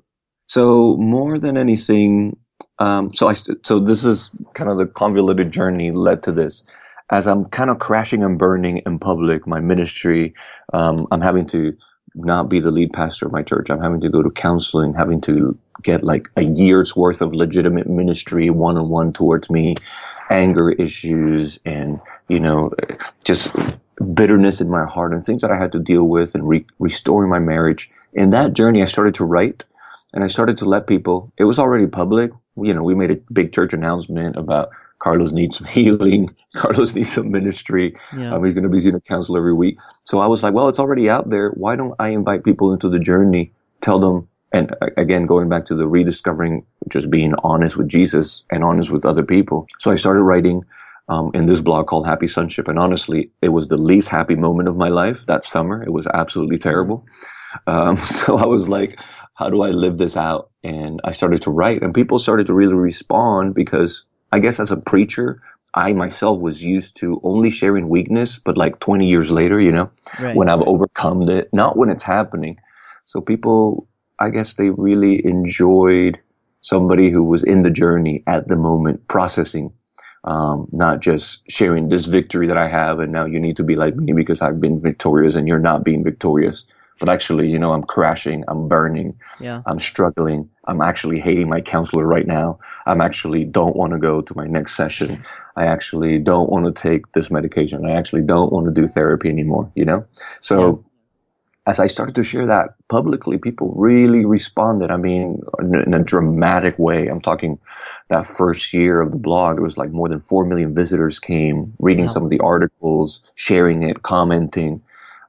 So 0.48 0.98
more 0.98 1.40
than 1.40 1.58
anything, 1.58 2.38
um, 2.80 3.14
so 3.14 3.30
I, 3.30 3.34
so 3.34 3.80
this 3.80 4.04
is 4.04 4.30
kind 4.54 4.70
of 4.70 4.78
the 4.78 4.88
convoluted 4.88 5.52
journey 5.52 5.92
led 5.92 6.24
to 6.24 6.32
this 6.32 6.64
as 7.14 7.28
I'm 7.28 7.46
kind 7.46 7.70
of 7.70 7.80
crashing 7.80 8.24
and 8.24 8.40
burning 8.40 8.82
in 8.86 8.98
public, 8.98 9.46
my 9.46 9.60
ministry, 9.60 10.34
um, 10.74 11.08
I'm 11.12 11.22
having 11.22 11.46
to 11.48 11.74
not 12.16 12.50
be 12.50 12.60
the 12.60 12.72
lead 12.72 12.94
pastor 12.94 13.26
of 13.26 13.32
my 13.32 13.42
church. 13.42 13.70
I'm 13.70 13.82
having 13.82 14.02
to 14.02 14.10
go 14.10 14.22
to 14.22 14.30
counseling, 14.30 14.94
having 14.94 15.22
to 15.22 15.58
get 15.82 16.04
like 16.04 16.30
a 16.36 16.44
year's 16.44 16.96
worth 16.96 17.22
of 17.22 17.34
legitimate 17.34 17.88
ministry 17.88 18.50
one 18.50 18.78
on 18.78 18.90
one 18.90 19.14
towards 19.14 19.50
me, 19.50 19.76
anger 20.30 20.72
issues, 20.72 21.60
and, 21.66 22.00
you 22.28 22.40
know, 22.40 22.72
just 23.26 23.52
bitterness 24.14 24.62
in 24.62 24.70
my 24.70 24.86
heart 24.86 25.14
and 25.14 25.26
things 25.26 25.42
that 25.42 25.52
I 25.52 25.58
had 25.58 25.72
to 25.74 25.80
deal 25.80 26.04
with 26.08 26.36
and 26.36 26.48
re- 26.48 26.66
restoring 26.80 27.30
my 27.30 27.40
marriage. 27.40 27.90
In 28.14 28.32
that 28.32 28.54
journey, 28.54 28.82
I 28.82 28.86
started 28.86 29.16
to 29.16 29.26
write 29.26 29.66
and 30.14 30.24
I 30.24 30.28
started 30.28 30.60
to 30.60 30.66
let 30.66 30.88
people, 30.88 31.32
it 31.38 31.46
was 31.46 31.60
already 31.60 31.88
public. 31.88 32.32
You 32.56 32.74
know, 32.74 32.84
we 32.84 32.94
made 32.94 33.12
a 33.12 33.20
big 33.32 33.52
church 33.52 33.74
announcement 33.74 34.36
about 34.36 34.70
Carlos 35.04 35.34
needs 35.34 35.58
some 35.58 35.68
healing. 35.78 36.34
Carlos 36.56 36.96
needs 36.96 37.12
some 37.12 37.30
ministry. 37.32 37.96
Yeah. 38.16 38.34
Um, 38.34 38.44
he's 38.44 38.54
going 38.54 38.64
to 38.64 38.70
be 38.70 38.80
seeing 38.80 38.96
a 38.96 39.02
counselor 39.02 39.40
every 39.40 39.54
week. 39.54 39.78
So 40.06 40.20
I 40.20 40.28
was 40.28 40.42
like, 40.42 40.54
well, 40.54 40.70
it's 40.70 40.80
already 40.80 41.10
out 41.10 41.30
there. 41.30 41.50
Why 41.50 41.76
don't 41.76 41.94
I 42.00 42.10
invite 42.10 42.44
people 42.44 42.72
into 42.72 42.90
the 42.90 43.00
journey? 43.00 43.52
Tell 43.82 44.00
them, 44.00 44.30
and 44.54 44.74
again, 44.96 45.26
going 45.26 45.50
back 45.50 45.66
to 45.66 45.76
the 45.76 45.88
rediscovering, 45.88 46.66
just 46.88 47.10
being 47.10 47.34
honest 47.44 47.76
with 47.76 47.90
Jesus 47.90 48.44
and 48.50 48.64
honest 48.64 48.92
with 48.92 49.06
other 49.06 49.24
people. 49.24 49.68
So 49.80 49.92
I 49.92 49.96
started 49.96 50.22
writing 50.22 50.64
um, 51.10 51.32
in 51.34 51.48
this 51.48 51.60
blog 51.60 51.88
called 51.88 52.06
Happy 52.06 52.28
Sonship. 52.28 52.70
And 52.70 52.80
honestly, 52.80 53.32
it 53.42 53.50
was 53.50 53.68
the 53.68 53.78
least 53.78 54.08
happy 54.08 54.36
moment 54.36 54.70
of 54.70 54.78
my 54.78 54.88
life 54.88 55.26
that 55.28 55.44
summer. 55.44 55.84
It 55.84 55.92
was 55.92 56.08
absolutely 56.08 56.60
terrible. 56.60 57.06
Um, 57.68 57.98
so 58.20 58.38
I 58.38 58.46
was 58.46 58.70
like, 58.70 59.00
how 59.34 59.50
do 59.50 59.64
I 59.64 59.70
live 59.70 59.98
this 59.98 60.16
out? 60.16 60.52
And 60.64 61.02
I 61.04 61.12
started 61.12 61.42
to 61.42 61.52
write, 61.52 61.82
and 61.82 61.94
people 61.94 62.20
started 62.20 62.48
to 62.48 62.54
really 62.54 62.76
respond 62.76 63.54
because 63.54 64.06
I 64.34 64.40
guess 64.40 64.60
as 64.60 64.72
a 64.72 64.78
preacher, 64.78 65.44
I 65.76 65.94
myself 65.94 66.42
was 66.42 66.66
used 66.66 66.96
to 66.98 67.22
only 67.24 67.52
sharing 67.52 67.88
weakness, 67.88 68.40
but 68.40 68.58
like 68.58 68.80
20 68.80 69.08
years 69.08 69.30
later, 69.30 69.62
you 69.62 69.72
know, 69.72 69.92
right. 70.20 70.36
when 70.36 70.50
I've 70.50 70.62
overcome 70.62 71.30
it, 71.30 71.50
not 71.54 71.78
when 71.78 71.92
it's 71.92 72.02
happening. 72.02 72.58
So 73.06 73.22
people, 73.22 73.88
I 74.20 74.32
guess 74.32 74.56
they 74.56 74.72
really 74.72 75.24
enjoyed 75.24 76.20
somebody 76.62 77.12
who 77.12 77.22
was 77.22 77.44
in 77.44 77.62
the 77.62 77.70
journey 77.70 78.24
at 78.26 78.48
the 78.48 78.56
moment, 78.56 79.08
processing, 79.08 79.72
um, 80.24 80.68
not 80.72 81.00
just 81.00 81.42
sharing 81.48 81.90
this 81.90 82.08
victory 82.08 82.48
that 82.48 82.58
I 82.58 82.68
have 82.68 82.98
and 82.98 83.12
now 83.12 83.26
you 83.26 83.40
need 83.40 83.58
to 83.58 83.64
be 83.64 83.76
like 83.76 83.96
me 83.96 84.14
because 84.14 84.42
I've 84.42 84.60
been 84.60 84.82
victorious 84.82 85.36
and 85.36 85.48
you're 85.48 85.60
not 85.60 85.84
being 85.84 86.04
victorious 86.04 86.66
but 87.00 87.10
actually, 87.10 87.50
you 87.50 87.60
know, 87.60 87.74
I'm 87.74 87.84
crashing, 87.84 88.44
I'm 88.48 88.68
burning, 88.68 89.20
yeah. 89.40 89.62
I'm 89.66 89.80
struggling, 89.80 90.50
I'm 90.66 90.82
actually 90.82 91.20
hating 91.20 91.50
my 91.50 91.62
counselor 91.62 92.08
right 92.08 92.26
now. 92.26 92.60
I'm 92.86 93.02
actually 93.02 93.46
don't 93.46 93.76
want 93.76 93.94
to 93.94 94.00
go 94.00 94.22
to 94.22 94.36
my 94.36 94.46
next 94.46 94.76
session. 94.76 95.24
I 95.56 95.66
actually 95.66 96.20
don't 96.20 96.50
want 96.50 96.66
to 96.66 96.82
take 96.82 97.12
this 97.14 97.30
medication. 97.30 97.86
I 97.86 97.92
actually 97.92 98.22
don't 98.22 98.52
want 98.52 98.66
to 98.68 98.72
do 98.72 98.88
therapy 98.88 99.30
anymore, 99.30 99.72
you 99.76 99.86
know? 99.86 100.06
So 100.42 100.86
as 101.66 101.80
I 101.80 101.88
started 101.88 102.16
to 102.16 102.24
share 102.24 102.46
that 102.48 102.76
publicly, 102.90 103.38
people 103.38 103.74
really 103.76 104.26
responded. 104.26 104.92
I 104.92 104.98
mean, 104.98 105.42
in, 105.60 105.76
in, 105.76 105.94
a 105.94 106.04
dramatic 106.04 106.78
way. 106.78 107.08
I'm 107.08 107.22
talking 107.22 107.58
that 108.10 108.28
first 108.28 108.74
year 108.74 109.00
of 109.00 109.12
the 109.12 109.18
blog, 109.18 109.58
it 109.58 109.62
was 109.62 109.78
like 109.78 109.90
more 109.90 110.10
than 110.10 110.20
4 110.20 110.46
million 110.46 110.74
visitors 110.74 111.20
came, 111.20 111.74
reading 111.80 112.08
wow. 112.08 112.12
some 112.12 112.24
of 112.24 112.30
the 112.30 112.42
articles, 112.42 113.24
sharing 113.36 113.84
it, 113.84 114.04
commenting, 114.04 114.82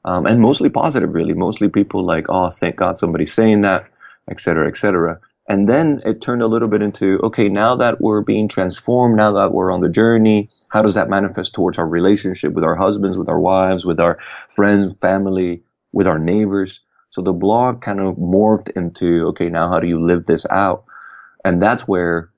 um, 0.04 0.26
and 0.26 0.40
mostly 0.40 0.68
positive, 0.68 1.14
really. 1.14 1.34
Mostly 1.34 1.68
people 1.68 2.04
like, 2.04 2.26
oh, 2.28 2.50
thank 2.50 2.76
God 2.76 2.98
somebody's 2.98 3.32
saying 3.32 3.62
that, 3.62 3.86
et 4.30 4.40
cetera, 4.40 4.68
et 4.68 4.76
cetera. 4.76 5.20
And 5.48 5.68
then 5.68 6.00
it 6.06 6.22
turned 6.22 6.40
a 6.40 6.46
little 6.46 6.68
bit 6.68 6.80
into, 6.80 7.20
okay, 7.22 7.50
now 7.50 7.76
that 7.76 8.00
we're 8.00 8.22
being 8.22 8.48
transformed, 8.48 9.16
now 9.16 9.32
that 9.32 9.52
we're 9.52 9.70
on 9.70 9.82
the 9.82 9.90
journey, 9.90 10.48
how 10.70 10.80
does 10.80 10.94
that 10.94 11.10
manifest 11.10 11.54
towards 11.54 11.78
our 11.78 11.86
relationship 11.86 12.54
with 12.54 12.64
our 12.64 12.74
husbands, 12.74 13.18
with 13.18 13.28
our 13.28 13.38
wives, 13.38 13.84
with 13.84 14.00
our 14.00 14.18
friends, 14.48 14.98
family, 15.00 15.62
with 15.92 16.06
our 16.06 16.18
neighbors. 16.18 16.80
So 17.10 17.22
the 17.22 17.32
blog 17.32 17.82
kind 17.82 18.00
of 18.00 18.16
morphed 18.16 18.70
into, 18.74 19.26
okay, 19.28 19.48
now 19.48 19.68
how 19.68 19.80
do 19.80 19.86
you 19.86 20.04
live 20.04 20.26
this 20.26 20.46
out? 20.50 20.84
And 21.44 21.62
that's 21.62 21.86
where 21.86 22.30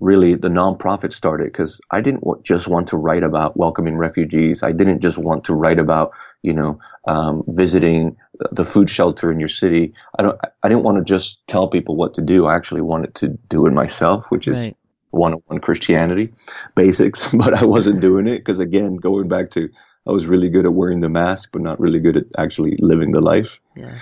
really 0.00 0.34
the 0.34 0.48
nonprofit 0.48 1.12
started 1.12 1.46
because 1.46 1.80
I 1.90 2.00
didn't 2.00 2.22
just 2.44 2.68
want 2.68 2.88
to 2.88 2.96
write 2.96 3.24
about 3.24 3.56
welcoming 3.56 3.96
refugees. 3.96 4.62
I 4.62 4.72
didn't 4.72 5.00
just 5.00 5.18
want 5.18 5.44
to 5.44 5.54
write 5.54 5.78
about, 5.78 6.12
you 6.42 6.52
know, 6.52 6.78
um, 7.06 7.42
visiting 7.48 8.16
the 8.52 8.64
food 8.64 8.88
shelter 8.88 9.32
in 9.32 9.40
your 9.40 9.48
city. 9.48 9.94
I 10.18 10.22
don't, 10.22 10.40
I 10.62 10.68
didn't 10.68 10.84
want 10.84 10.98
to 10.98 11.04
just 11.04 11.44
tell 11.48 11.68
people 11.68 11.96
what 11.96 12.14
to 12.14 12.22
do. 12.22 12.46
I 12.46 12.54
actually 12.54 12.82
wanted 12.82 13.14
to 13.16 13.28
do 13.48 13.66
it 13.66 13.72
myself, 13.72 14.30
which 14.30 14.46
is 14.46 14.58
right. 14.58 14.76
one-on-one 15.10 15.60
Christianity 15.60 16.32
basics, 16.76 17.28
but 17.32 17.54
I 17.54 17.64
wasn't 17.64 18.00
doing 18.00 18.28
it 18.28 18.38
because 18.38 18.60
again, 18.60 18.96
going 18.96 19.28
back 19.28 19.50
to 19.50 19.68
I 20.06 20.12
was 20.12 20.26
really 20.26 20.48
good 20.48 20.64
at 20.64 20.72
wearing 20.72 21.00
the 21.00 21.08
mask, 21.08 21.50
but 21.52 21.60
not 21.60 21.78
really 21.80 21.98
good 21.98 22.16
at 22.16 22.24
actually 22.38 22.76
living 22.78 23.12
the 23.12 23.20
life. 23.20 23.60
Yeah. 23.76 23.98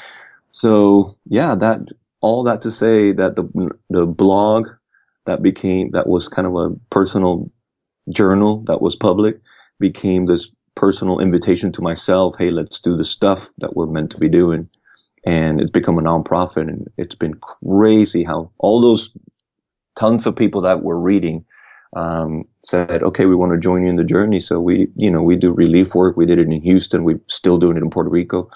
So 0.53 1.17
yeah, 1.25 1.55
that 1.57 1.89
all 2.21 2.45
that 2.45 2.63
to 2.63 2.71
say 2.71 3.13
that 3.13 3.35
the 3.37 3.71
the 3.91 4.07
blog 4.07 4.69
that 5.27 5.43
became 5.43 5.91
that 5.93 6.09
was 6.09 6.29
kind 6.29 6.47
of 6.47 6.55
a 6.57 6.71
personal 6.91 7.51
journal 8.13 8.65
that 8.67 8.81
was 8.81 8.97
public 8.97 9.41
became 9.79 10.25
this 10.25 10.51
personal 10.75 11.21
invitation 11.21 11.73
to 11.73 11.83
myself. 11.83 12.37
Hey, 12.39 12.51
let's 12.51 12.81
do 12.81 12.97
the 12.97 13.05
stuff 13.05 13.51
that 13.59 13.77
we're 13.77 13.87
meant 13.87 14.11
to 14.13 14.19
be 14.19 14.29
doing. 14.29 14.69
And 15.25 15.61
it's 15.61 15.73
become 15.73 15.99
a 15.99 16.03
nonprofit 16.03 16.69
and 16.69 16.89
it's 16.97 17.17
been 17.17 17.35
crazy 17.35 18.23
how 18.25 18.53
all 18.59 18.81
those 18.81 19.11
tons 19.97 20.27
of 20.27 20.37
people 20.37 20.63
that 20.63 20.83
were 20.83 20.99
reading 20.99 21.45
um, 21.97 22.45
said, 22.63 23.03
okay, 23.03 23.27
we 23.27 23.35
want 23.35 23.53
to 23.53 23.59
join 23.59 23.83
you 23.83 23.89
in 23.89 23.97
the 23.97 24.05
journey. 24.05 24.39
So 24.39 24.61
we, 24.61 24.89
you 24.95 25.11
know, 25.11 25.23
we 25.23 25.37
do 25.37 25.53
relief 25.53 25.95
work. 25.95 26.17
We 26.17 26.27
did 26.27 26.39
it 26.39 26.47
in 26.47 26.61
Houston. 26.61 27.05
We're 27.05 27.21
still 27.27 27.59
doing 27.59 27.77
it 27.77 27.83
in 27.83 27.91
Puerto 27.91 28.11
Rico. 28.11 28.51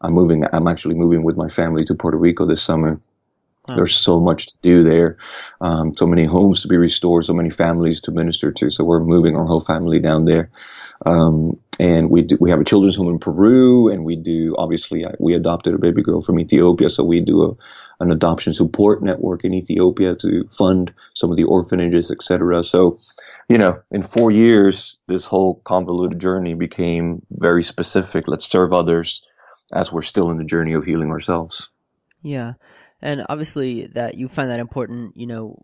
I'm 0.00 0.12
moving, 0.12 0.44
I'm 0.52 0.68
actually 0.68 0.94
moving 0.94 1.24
with 1.24 1.36
my 1.36 1.48
family 1.48 1.84
to 1.86 1.94
Puerto 1.94 2.16
Rico 2.18 2.46
this 2.46 2.62
summer. 2.62 3.00
Wow. 3.68 3.76
There's 3.76 3.96
so 3.96 4.20
much 4.20 4.48
to 4.48 4.58
do 4.62 4.84
there. 4.84 5.16
Um, 5.60 5.96
so 5.96 6.06
many 6.06 6.26
homes 6.26 6.62
to 6.62 6.68
be 6.68 6.76
restored, 6.76 7.24
so 7.24 7.32
many 7.32 7.48
families 7.48 8.00
to 8.02 8.12
minister 8.12 8.52
to. 8.52 8.70
So 8.70 8.84
we're 8.84 9.00
moving 9.00 9.36
our 9.36 9.46
whole 9.46 9.60
family 9.60 10.00
down 10.00 10.26
there. 10.26 10.50
Um, 11.06 11.58
and 11.80 12.10
we 12.10 12.22
do, 12.22 12.36
we 12.40 12.50
have 12.50 12.60
a 12.60 12.64
children's 12.64 12.96
home 12.96 13.08
in 13.08 13.18
Peru, 13.18 13.88
and 13.88 14.04
we 14.04 14.16
do 14.16 14.54
obviously 14.56 15.04
we 15.18 15.34
adopted 15.34 15.74
a 15.74 15.78
baby 15.78 16.02
girl 16.02 16.20
from 16.20 16.38
Ethiopia, 16.38 16.88
so 16.88 17.02
we 17.02 17.20
do 17.20 17.42
a 17.42 17.54
an 18.00 18.10
adoption 18.10 18.52
support 18.52 19.02
network 19.02 19.44
in 19.44 19.54
Ethiopia 19.54 20.14
to 20.16 20.44
fund 20.50 20.92
some 21.14 21.30
of 21.30 21.36
the 21.36 21.44
orphanages, 21.44 22.10
etc. 22.10 22.62
So, 22.62 22.98
you 23.48 23.56
know, 23.56 23.80
in 23.90 24.02
four 24.02 24.30
years, 24.30 24.98
this 25.06 25.24
whole 25.24 25.56
convoluted 25.64 26.18
journey 26.18 26.54
became 26.54 27.22
very 27.30 27.62
specific. 27.62 28.28
Let's 28.28 28.46
serve 28.46 28.72
others 28.72 29.22
as 29.72 29.92
we're 29.92 30.02
still 30.02 30.30
in 30.30 30.38
the 30.38 30.44
journey 30.44 30.74
of 30.74 30.84
healing 30.84 31.10
ourselves. 31.10 31.70
Yeah 32.22 32.54
and 33.04 33.24
obviously 33.28 33.86
that 33.88 34.16
you 34.16 34.28
find 34.28 34.50
that 34.50 34.58
important, 34.58 35.14
you 35.14 35.26
know, 35.26 35.58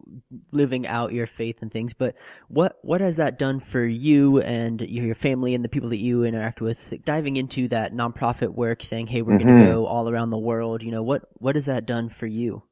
living 0.52 0.86
out 0.86 1.14
your 1.14 1.26
faith 1.26 1.62
and 1.62 1.72
things. 1.72 1.94
But 1.94 2.14
what 2.48 2.78
what 2.82 3.00
has 3.00 3.16
that 3.16 3.38
done 3.38 3.60
for 3.60 3.84
you 3.84 4.40
and 4.40 4.80
your 4.82 5.14
family 5.14 5.54
and 5.54 5.64
the 5.64 5.68
people 5.70 5.88
that 5.88 5.96
you 5.96 6.22
interact 6.24 6.60
with? 6.60 6.92
Diving 7.02 7.38
into 7.38 7.66
that 7.68 7.94
nonprofit 7.94 8.54
work, 8.54 8.82
saying, 8.82 9.06
"Hey, 9.06 9.22
we're 9.22 9.38
mm-hmm. 9.38 9.48
going 9.48 9.58
to 9.60 9.66
go 9.72 9.86
all 9.86 10.08
around 10.08 10.30
the 10.30 10.38
world." 10.38 10.82
You 10.82 10.90
know, 10.90 11.02
what 11.02 11.22
what 11.34 11.56
has 11.56 11.64
that 11.64 11.86
done 11.86 12.10
for 12.10 12.26
you? 12.26 12.62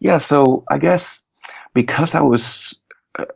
Yeah, 0.00 0.18
so 0.18 0.64
I 0.70 0.78
guess 0.78 1.20
because 1.74 2.14
I 2.14 2.22
was 2.22 2.80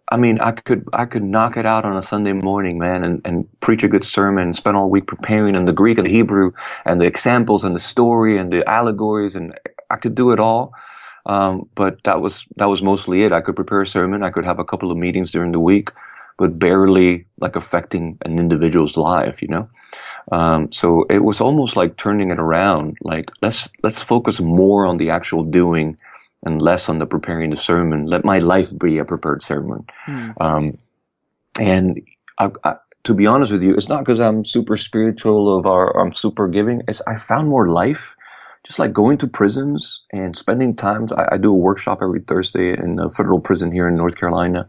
I 0.08 0.16
mean, 0.16 0.40
I 0.40 0.52
could 0.52 0.88
I 0.92 1.06
could 1.06 1.24
knock 1.24 1.56
it 1.56 1.66
out 1.66 1.84
on 1.84 1.96
a 1.96 2.02
Sunday 2.02 2.32
morning, 2.32 2.78
man, 2.78 3.02
and, 3.02 3.20
and 3.24 3.48
preach 3.60 3.82
a 3.82 3.88
good 3.88 4.04
sermon, 4.04 4.44
and 4.44 4.56
spend 4.56 4.76
all 4.76 4.88
week 4.88 5.06
preparing 5.06 5.56
in 5.56 5.64
the 5.64 5.72
Greek 5.72 5.98
and 5.98 6.06
the 6.06 6.12
Hebrew, 6.12 6.52
and 6.84 7.00
the 7.00 7.06
examples 7.06 7.64
and 7.64 7.74
the 7.74 7.80
story 7.80 8.38
and 8.38 8.52
the 8.52 8.68
allegories, 8.68 9.34
and 9.34 9.58
I 9.92 9.96
could 9.96 10.14
do 10.14 10.32
it 10.32 10.40
all. 10.40 10.72
Um, 11.24 11.68
but 11.74 12.02
that 12.04 12.20
was 12.20 12.44
that 12.56 12.66
was 12.66 12.82
mostly 12.82 13.22
it. 13.22 13.32
I 13.32 13.42
could 13.42 13.54
prepare 13.54 13.82
a 13.82 13.86
sermon, 13.86 14.24
I 14.24 14.30
could 14.30 14.44
have 14.44 14.58
a 14.58 14.64
couple 14.64 14.90
of 14.90 14.98
meetings 14.98 15.30
during 15.30 15.52
the 15.52 15.60
week, 15.60 15.90
but 16.36 16.58
barely 16.58 17.26
like 17.38 17.54
affecting 17.54 18.18
an 18.24 18.38
individual's 18.38 18.96
life, 18.96 19.40
you 19.42 19.48
know. 19.48 19.68
Um, 20.30 20.72
so 20.72 21.04
it 21.08 21.22
was 21.22 21.40
almost 21.40 21.76
like 21.76 21.96
turning 21.96 22.30
it 22.30 22.38
around. 22.38 22.98
Like 23.02 23.30
let's 23.40 23.68
let's 23.82 24.02
focus 24.02 24.40
more 24.40 24.86
on 24.86 24.96
the 24.96 25.10
actual 25.10 25.44
doing 25.44 25.96
and 26.44 26.60
less 26.60 26.88
on 26.88 26.98
the 26.98 27.06
preparing 27.06 27.50
the 27.50 27.56
sermon. 27.56 28.06
Let 28.06 28.24
my 28.24 28.38
life 28.38 28.76
be 28.76 28.98
a 28.98 29.04
prepared 29.04 29.42
sermon. 29.42 29.86
Mm. 30.06 30.40
Um, 30.40 30.78
and 31.58 32.02
I, 32.38 32.50
I, 32.64 32.76
to 33.04 33.14
be 33.14 33.26
honest 33.26 33.52
with 33.52 33.62
you, 33.62 33.74
it's 33.74 33.88
not 33.88 34.00
because 34.00 34.18
I'm 34.18 34.44
super 34.44 34.76
spiritual 34.76 35.56
of 35.56 35.66
our 35.66 35.96
I'm 36.00 36.12
super 36.12 36.48
giving. 36.48 36.82
It's 36.88 37.02
I 37.06 37.16
found 37.16 37.48
more 37.48 37.68
life 37.68 38.16
just 38.64 38.78
like 38.78 38.92
going 38.92 39.18
to 39.18 39.26
prisons 39.26 40.04
and 40.12 40.36
spending 40.36 40.76
time. 40.76 41.08
I, 41.16 41.34
I, 41.34 41.36
do 41.38 41.50
a 41.50 41.56
workshop 41.56 41.98
every 42.02 42.20
Thursday 42.20 42.72
in 42.72 42.98
a 42.98 43.10
federal 43.10 43.40
prison 43.40 43.72
here 43.72 43.88
in 43.88 43.96
North 43.96 44.16
Carolina. 44.16 44.68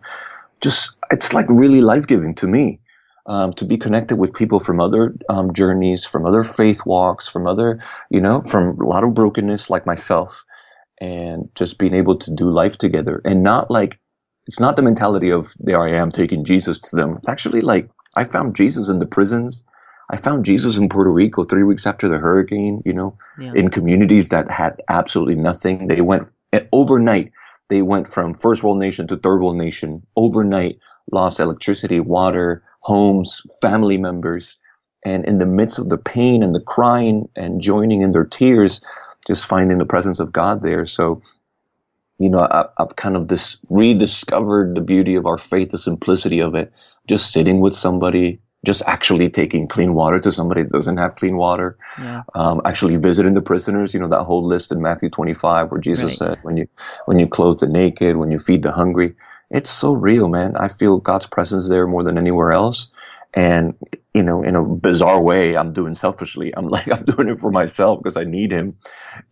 Just 0.61 0.95
it's 1.11 1.33
like 1.33 1.45
really 1.49 1.81
life 1.81 2.07
giving 2.07 2.35
to 2.35 2.47
me. 2.47 2.79
Um, 3.25 3.53
to 3.53 3.63
be 3.63 3.77
connected 3.77 4.17
with 4.17 4.33
people 4.33 4.59
from 4.59 4.81
other 4.81 5.15
um, 5.29 5.53
journeys, 5.53 6.03
from 6.03 6.25
other 6.25 6.43
faith 6.43 6.85
walks, 6.85 7.29
from 7.29 7.47
other, 7.47 7.81
you 8.09 8.19
know, 8.19 8.41
from 8.41 8.77
a 8.81 8.85
lot 8.85 9.05
of 9.05 9.13
brokenness 9.13 9.69
like 9.69 9.85
myself, 9.85 10.43
and 10.99 11.49
just 11.55 11.77
being 11.77 11.93
able 11.93 12.17
to 12.17 12.35
do 12.35 12.49
life 12.49 12.77
together 12.77 13.21
and 13.23 13.41
not 13.41 13.71
like, 13.71 13.97
it's 14.45 14.59
not 14.59 14.75
the 14.75 14.81
mentality 14.81 15.31
of 15.31 15.47
there 15.57 15.81
I 15.81 15.91
am 16.01 16.11
taking 16.11 16.43
Jesus 16.43 16.79
to 16.79 16.97
them. 16.97 17.15
It's 17.15 17.29
actually 17.29 17.61
like 17.61 17.89
I 18.15 18.25
found 18.25 18.57
Jesus 18.57 18.89
in 18.89 18.99
the 18.99 19.05
prisons. 19.05 19.63
I 20.09 20.17
found 20.17 20.45
Jesus 20.45 20.77
in 20.77 20.89
Puerto 20.89 21.09
Rico 21.09 21.43
three 21.43 21.63
weeks 21.63 21.87
after 21.87 22.09
the 22.09 22.17
hurricane, 22.17 22.81
you 22.85 22.93
know, 22.93 23.17
yeah. 23.39 23.53
in 23.55 23.69
communities 23.69 24.29
that 24.29 24.51
had 24.51 24.81
absolutely 24.89 25.35
nothing. 25.35 25.87
They 25.87 26.01
went 26.01 26.31
eh, 26.51 26.65
overnight. 26.71 27.31
They 27.69 27.81
went 27.81 28.07
from 28.07 28.33
first 28.33 28.63
world 28.63 28.79
nation 28.79 29.07
to 29.07 29.17
third 29.17 29.41
world 29.41 29.57
nation 29.57 30.05
overnight, 30.15 30.79
lost 31.11 31.39
electricity, 31.39 31.99
water, 31.99 32.63
homes, 32.81 33.41
family 33.61 33.97
members. 33.97 34.57
And 35.05 35.25
in 35.25 35.37
the 35.37 35.45
midst 35.45 35.79
of 35.79 35.89
the 35.89 35.97
pain 35.97 36.43
and 36.43 36.53
the 36.53 36.61
crying 36.61 37.29
and 37.35 37.61
joining 37.61 38.01
in 38.01 38.11
their 38.11 38.25
tears, 38.25 38.81
just 39.27 39.45
finding 39.45 39.77
the 39.77 39.85
presence 39.85 40.19
of 40.19 40.31
God 40.31 40.61
there. 40.61 40.85
So, 40.85 41.21
you 42.19 42.29
know, 42.29 42.39
I, 42.39 42.65
have 42.77 42.95
kind 42.95 43.15
of 43.15 43.27
this 43.27 43.57
rediscovered 43.69 44.75
the 44.75 44.81
beauty 44.81 45.15
of 45.15 45.25
our 45.25 45.37
faith, 45.37 45.71
the 45.71 45.77
simplicity 45.77 46.39
of 46.39 46.55
it, 46.55 46.71
just 47.07 47.31
sitting 47.31 47.59
with 47.59 47.73
somebody, 47.73 48.39
just 48.65 48.81
actually 48.85 49.29
taking 49.29 49.67
clean 49.67 49.93
water 49.93 50.19
to 50.19 50.31
somebody 50.31 50.63
that 50.63 50.71
doesn't 50.71 50.97
have 50.97 51.15
clean 51.15 51.35
water. 51.35 51.77
Yeah. 51.99 52.23
Um, 52.33 52.61
actually 52.65 52.95
visiting 52.95 53.33
the 53.33 53.41
prisoners, 53.41 53.93
you 53.93 53.99
know, 53.99 54.07
that 54.09 54.23
whole 54.23 54.45
list 54.45 54.71
in 54.71 54.81
Matthew 54.81 55.09
25 55.09 55.71
where 55.71 55.81
Jesus 55.81 56.05
right. 56.05 56.29
said, 56.29 56.39
when 56.43 56.57
you, 56.57 56.67
when 57.05 57.19
you 57.19 57.27
clothe 57.27 57.59
the 57.59 57.67
naked, 57.67 58.15
when 58.15 58.31
you 58.31 58.39
feed 58.39 58.63
the 58.63 58.71
hungry, 58.71 59.15
it's 59.49 59.69
so 59.69 59.93
real, 59.93 60.29
man. 60.29 60.55
I 60.55 60.69
feel 60.69 60.97
God's 60.97 61.27
presence 61.27 61.67
there 61.67 61.85
more 61.87 62.03
than 62.03 62.17
anywhere 62.17 62.53
else. 62.53 62.87
And, 63.33 63.75
you 64.13 64.23
know, 64.23 64.43
in 64.43 64.55
a 64.55 64.63
bizarre 64.63 65.21
way, 65.21 65.57
I'm 65.57 65.73
doing 65.73 65.95
selfishly. 65.95 66.55
I'm 66.55 66.67
like, 66.75 66.91
I'm 66.91 67.03
doing 67.03 67.29
it 67.29 67.39
for 67.39 67.51
myself 67.51 68.01
because 68.01 68.17
I 68.17 68.23
need 68.23 68.51
him. 68.51 68.77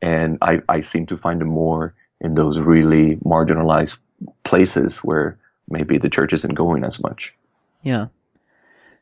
And 0.02 0.38
I, 0.42 0.62
I 0.68 0.82
seem 0.82 1.06
to 1.08 1.18
find 1.18 1.42
him 1.42 1.50
more 1.50 1.96
in 2.20 2.36
those 2.36 2.60
really 2.60 3.16
marginalized 3.18 3.98
places 4.44 4.98
where 4.98 5.40
maybe 5.70 5.98
the 5.98 6.10
church 6.10 6.34
isn't 6.34 6.54
going 6.54 6.84
as 6.84 7.02
much. 7.02 7.34
Yeah. 7.82 8.08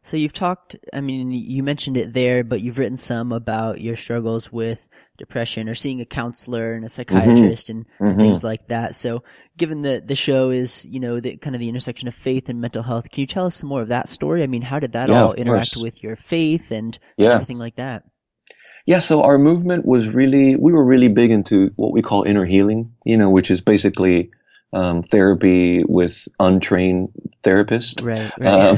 So 0.02 0.16
you've 0.16 0.34
talked, 0.34 0.78
I 0.94 1.02
mean, 1.02 1.32
you 1.32 1.62
mentioned 1.62 1.98
it 1.98 2.14
there, 2.14 2.44
but 2.46 2.62
you've 2.62 2.78
written 2.78 2.96
some 2.96 3.34
about 3.34 3.82
your 3.82 3.98
struggles 3.98 4.50
with 4.50 4.88
depression 5.18 5.68
or 5.68 5.76
seeing 5.76 6.00
a 6.00 6.06
counselor 6.06 6.74
and 6.74 6.86
a 6.86 6.90
psychiatrist 6.90 7.68
mm-hmm. 7.68 7.80
And, 7.80 7.86
and 8.00 8.10
mm-hmm. 8.12 8.22
things 8.22 8.44
like 8.44 8.70
that. 8.70 8.96
So 8.96 9.24
given 9.58 9.82
that 9.82 10.08
the 10.08 10.16
show 10.16 10.52
is, 10.52 10.86
you 10.86 11.02
know, 11.02 11.20
the 11.20 11.36
kind 11.36 11.54
of 11.54 11.60
the 11.60 11.68
intersection 11.68 12.08
of 12.08 12.16
faith 12.16 12.48
and 12.48 12.62
mental 12.62 12.82
health, 12.82 13.12
can 13.12 13.22
you 13.22 13.28
tell 13.28 13.46
us 13.46 13.56
some 13.56 13.68
more 13.68 13.82
of 13.82 13.90
that 13.90 14.08
story? 14.08 14.42
I 14.42 14.48
mean, 14.48 14.62
how 14.62 14.80
did 14.80 14.94
that 14.94 15.10
yeah, 15.10 15.22
all 15.22 15.34
interact 15.34 15.74
course. 15.74 15.84
with 15.84 16.02
your 16.02 16.16
faith 16.16 16.72
and 16.72 16.98
yeah. 17.18 17.34
everything 17.34 17.60
like 17.60 17.76
that? 17.76 18.06
Yeah, 18.86 19.00
so 19.00 19.22
our 19.22 19.38
movement 19.38 19.86
was 19.86 20.08
really, 20.08 20.56
we 20.56 20.72
were 20.72 20.84
really 20.84 21.10
big 21.10 21.30
into 21.30 21.72
what 21.76 21.92
we 21.92 22.02
call 22.02 22.24
inner 22.24 22.46
healing, 22.46 22.94
you 23.04 23.18
know, 23.18 23.30
which 23.30 23.52
is 23.52 23.60
basically 23.60 24.32
um, 24.74 25.04
therapy 25.04 25.84
with 25.88 26.28
untrained 26.40 27.10
therapists. 27.44 28.04
Right. 28.04 28.32
right. 28.38 28.48
Um, 28.48 28.78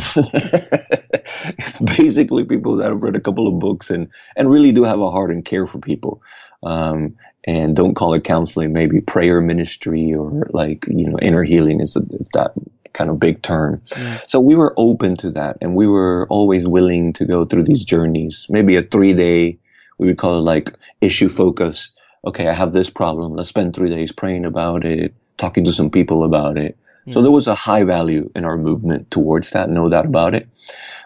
it's 1.57 1.79
basically 1.79 2.45
people 2.45 2.77
that 2.77 2.89
have 2.89 3.03
read 3.03 3.15
a 3.15 3.21
couple 3.21 3.48
of 3.48 3.60
books 3.60 3.89
and, 3.89 4.07
and 4.36 4.50
really 4.50 4.71
do 4.71 4.83
have 4.83 5.00
a 5.00 5.12
heart 5.12 5.31
and 5.31 5.43
care 5.43 5.67
for 5.67 5.79
people. 5.79 6.21
Um, 6.63 7.15
and 7.45 7.75
don't 7.75 7.95
call 7.95 8.13
it 8.13 8.24
counseling, 8.24 8.71
maybe 8.71 9.01
prayer 9.01 9.41
ministry 9.41 10.13
or 10.13 10.48
like, 10.51 10.86
you 10.88 11.10
know, 11.10 11.17
inner 11.19 11.43
healing 11.43 11.81
is, 11.81 11.95
is 11.95 12.29
that 12.33 12.53
kind 12.93 13.10
of 13.10 13.19
big 13.19 13.41
term. 13.41 13.81
Yeah. 13.98 14.21
So 14.27 14.39
we 14.39 14.55
were 14.55 14.74
open 14.77 15.17
to 15.17 15.31
that 15.31 15.57
and 15.60 15.75
we 15.75 15.88
were 15.88 16.27
always 16.29 16.67
willing 16.67 17.13
to 17.13 17.25
go 17.25 17.45
through 17.45 17.63
these 17.63 17.83
journeys, 17.83 18.45
maybe 18.50 18.75
a 18.75 18.83
three 18.83 19.13
day, 19.13 19.57
we 19.98 20.07
would 20.07 20.17
call 20.17 20.38
it 20.38 20.41
like 20.41 20.74
issue 21.00 21.29
focus. 21.29 21.91
Okay, 22.25 22.48
I 22.48 22.53
have 22.53 22.74
this 22.74 22.89
problem. 22.89 23.36
Let's 23.36 23.50
spend 23.50 23.75
three 23.75 23.89
days 23.89 24.12
praying 24.12 24.45
about 24.45 24.86
it, 24.86 25.13
talking 25.41 25.65
to 25.65 25.74
some 25.74 25.89
people 25.89 26.24
about 26.24 26.57
it. 26.57 26.77
Yeah. 27.05 27.15
So 27.15 27.21
there 27.21 27.31
was 27.31 27.48
a 27.48 27.55
high 27.55 27.83
value 27.83 28.31
in 28.36 28.45
our 28.45 28.57
movement 28.57 29.10
towards 29.10 29.50
that, 29.50 29.69
no 29.69 29.89
doubt 29.89 30.05
about 30.05 30.36
it. 30.36 30.48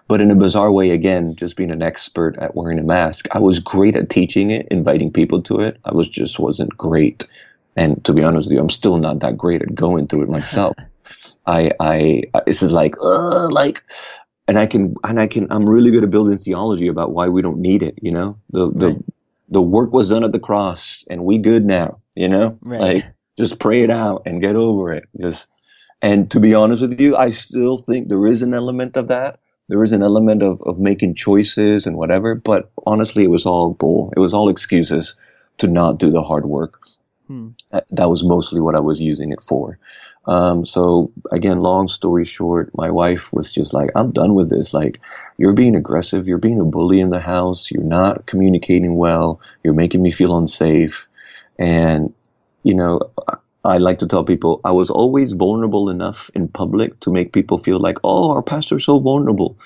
But 0.08 0.22
in 0.22 0.30
a 0.30 0.36
bizarre 0.36 0.72
way, 0.72 0.92
again, 0.92 1.36
just 1.36 1.56
being 1.56 1.72
an 1.72 1.82
expert 1.82 2.38
at 2.38 2.54
wearing 2.54 2.78
a 2.78 2.84
mask, 2.84 3.28
I 3.32 3.40
was 3.40 3.60
great 3.60 3.96
at 3.96 4.10
teaching 4.10 4.52
it, 4.52 4.68
inviting 4.70 5.12
people 5.12 5.42
to 5.44 5.62
it. 5.62 5.80
I 5.86 5.94
was 5.94 6.08
just 6.08 6.38
wasn't 6.38 6.78
great. 6.78 7.26
And 7.76 8.04
to 8.06 8.14
be 8.14 8.24
honest 8.24 8.48
with 8.48 8.56
you, 8.56 8.62
I'm 8.62 8.70
still 8.70 8.98
not 8.98 9.22
that 9.22 9.38
great 9.38 9.62
at 9.62 9.74
going 9.74 10.08
through 10.08 10.24
it 10.24 10.30
myself. 10.30 10.76
I, 11.48 11.72
I, 11.80 12.24
this 12.46 12.62
is 12.62 12.72
like, 12.72 12.96
uh, 13.02 13.50
like, 13.50 13.84
and 14.48 14.60
I 14.60 14.66
can, 14.68 14.96
and 15.04 15.20
I 15.20 15.28
can, 15.28 15.48
I'm 15.50 15.68
really 15.68 15.92
good 15.92 16.04
at 16.04 16.12
building 16.12 16.38
theology 16.38 16.88
about 16.88 17.12
why 17.12 17.30
we 17.30 17.42
don't 17.42 17.60
need 17.60 17.82
it. 17.82 17.98
You 18.02 18.12
know, 18.12 18.38
the, 18.52 18.72
the, 18.72 18.88
right. 18.88 19.06
the 19.50 19.62
work 19.62 19.92
was 19.92 20.10
done 20.10 20.24
at 20.24 20.32
the 20.32 20.40
cross 20.40 21.04
and 21.10 21.24
we 21.24 21.38
good 21.38 21.66
now, 21.66 22.00
you 22.16 22.28
know, 22.28 22.58
right. 22.62 22.82
like 22.82 23.06
just 23.38 23.60
pray 23.60 23.84
it 23.84 23.92
out 23.92 24.24
and 24.26 24.42
get 24.42 24.56
over 24.56 24.94
it. 24.94 25.08
Just, 25.20 25.48
and 26.02 26.30
to 26.32 26.40
be 26.40 26.54
honest 26.54 26.82
with 26.82 27.00
you, 27.00 27.16
I 27.16 27.32
still 27.32 27.78
think 27.78 28.08
there 28.08 28.28
is 28.28 28.42
an 28.42 28.54
element 28.54 28.98
of 28.98 29.08
that. 29.10 29.40
There 29.68 29.84
is 29.84 29.94
an 29.94 30.04
element 30.04 30.44
of, 30.44 30.62
of 30.62 30.78
making 30.78 31.16
choices 31.16 31.88
and 31.88 31.98
whatever, 31.98 32.36
but 32.36 32.72
honestly, 32.86 33.24
it 33.24 33.32
was 33.32 33.46
all 33.46 33.74
bull. 33.74 34.14
It 34.16 34.20
was 34.20 34.34
all 34.34 34.50
excuses 34.50 35.16
to 35.58 35.68
not 35.68 35.98
do 35.98 36.12
the 36.12 36.22
hard 36.22 36.46
work. 36.46 36.80
Hmm. 37.28 37.50
That, 37.72 37.88
that 37.92 38.10
was 38.10 38.24
mostly 38.24 38.62
what 38.62 38.76
I 38.76 38.82
was 38.82 39.02
using 39.02 39.32
it 39.32 39.42
for. 39.42 39.80
Um, 40.28 40.66
so 40.66 41.12
again, 41.32 41.62
long 41.62 41.88
story 41.88 42.26
short, 42.26 42.72
my 42.76 42.92
wife 42.92 43.32
was 43.34 43.52
just 43.52 43.74
like, 43.74 43.90
I'm 43.96 44.12
done 44.12 44.36
with 44.36 44.50
this. 44.50 44.74
Like, 44.74 45.00
you're 45.38 45.54
being 45.54 45.76
aggressive. 45.76 46.28
You're 46.28 46.38
being 46.38 46.60
a 46.60 46.66
bully 46.66 47.00
in 47.00 47.10
the 47.10 47.20
house. 47.20 47.72
You're 47.72 47.84
not 47.84 48.26
communicating 48.26 48.96
well. 48.96 49.40
You're 49.64 49.74
making 49.74 50.02
me 50.02 50.12
feel 50.12 50.38
unsafe. 50.38 51.08
And, 51.58 52.14
you 52.66 52.74
know, 52.74 53.00
I 53.64 53.78
like 53.78 54.00
to 54.00 54.08
tell 54.08 54.24
people 54.24 54.60
I 54.64 54.72
was 54.72 54.90
always 54.90 55.34
vulnerable 55.34 55.90
enough 55.90 56.30
in 56.36 56.48
public 56.48 57.00
to 57.02 57.12
make 57.12 57.32
people 57.32 57.58
feel 57.58 57.80
like, 57.80 57.98
oh, 58.04 58.32
our 58.32 58.44
pastor's 58.44 58.86
so 58.86 59.00
vulnerable 59.00 59.58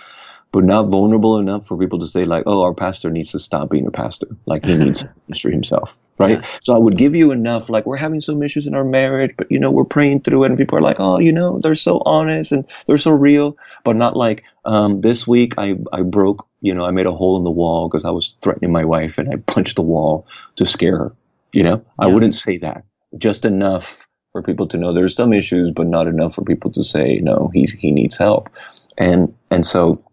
but 0.52 0.64
not 0.64 0.88
vulnerable 0.88 1.38
enough 1.38 1.68
for 1.68 1.78
people 1.78 2.00
to 2.00 2.08
say 2.08 2.26
like, 2.26 2.44
oh, 2.48 2.64
our 2.64 2.74
pastor 2.74 3.12
needs 3.12 3.32
to 3.32 3.40
stop 3.40 3.70
being 3.70 3.86
a 3.86 3.92
pastor. 3.92 4.28
Like 4.48 4.66
he 4.66 4.76
needs 4.78 5.00
to 5.04 5.14
ministry 5.28 5.52
himself. 5.52 5.98
Right. 6.18 6.42
Yeah. 6.42 6.48
So 6.60 6.76
I 6.76 6.80
would 6.80 6.98
give 6.98 7.16
you 7.16 7.32
enough, 7.32 7.70
like 7.70 7.86
we're 7.86 7.98
having 7.98 8.20
some 8.20 8.42
issues 8.42 8.66
in 8.66 8.74
our 8.74 8.84
marriage, 8.84 9.36
but 9.38 9.52
you 9.52 9.60
know, 9.60 9.72
we're 9.72 9.86
praying 9.86 10.22
through 10.22 10.44
it 10.44 10.48
and 10.48 10.58
people 10.58 10.78
are 10.78 10.82
like, 10.82 11.00
oh, 11.00 11.20
you 11.20 11.32
know, 11.32 11.60
they're 11.60 11.76
so 11.76 12.02
honest 12.06 12.52
and 12.52 12.66
they're 12.88 12.98
so 12.98 13.12
real, 13.12 13.58
but 13.84 13.96
not 13.96 14.18
like, 14.18 14.44
um, 14.66 15.02
this 15.02 15.28
week 15.28 15.54
I, 15.58 15.76
I 15.94 16.02
broke, 16.02 16.48
you 16.62 16.74
know, 16.74 16.84
I 16.84 16.92
made 16.92 17.06
a 17.06 17.14
hole 17.14 17.38
in 17.38 17.44
the 17.44 17.52
wall 17.52 17.88
because 17.88 18.04
I 18.04 18.12
was 18.12 18.36
threatening 18.42 18.72
my 18.72 18.86
wife 18.86 19.18
and 19.18 19.32
I 19.32 19.38
punched 19.38 19.76
the 19.76 19.82
wall 19.84 20.28
to 20.56 20.66
scare 20.66 20.98
her. 20.98 21.16
You 21.54 21.64
know, 21.64 21.76
yeah. 21.76 22.06
I 22.06 22.08
wouldn't 22.08 22.36
say 22.36 22.58
that 22.60 22.84
just 23.18 23.46
enough 23.46 24.06
for 24.32 24.44
people 24.44 24.68
to 24.68 24.78
know 24.78 24.94
there's 24.94 25.16
some 25.16 25.34
issues, 25.34 25.72
but 25.72 25.88
not 25.88 26.08
enough 26.08 26.36
for 26.36 26.44
people 26.44 26.72
to 26.72 26.84
say, 26.84 27.20
no, 27.22 27.50
he's, 27.54 27.74
he 27.74 27.92
needs 27.92 28.18
help. 28.18 28.50
And, 28.98 29.34
and 29.50 29.66
so, 29.66 30.04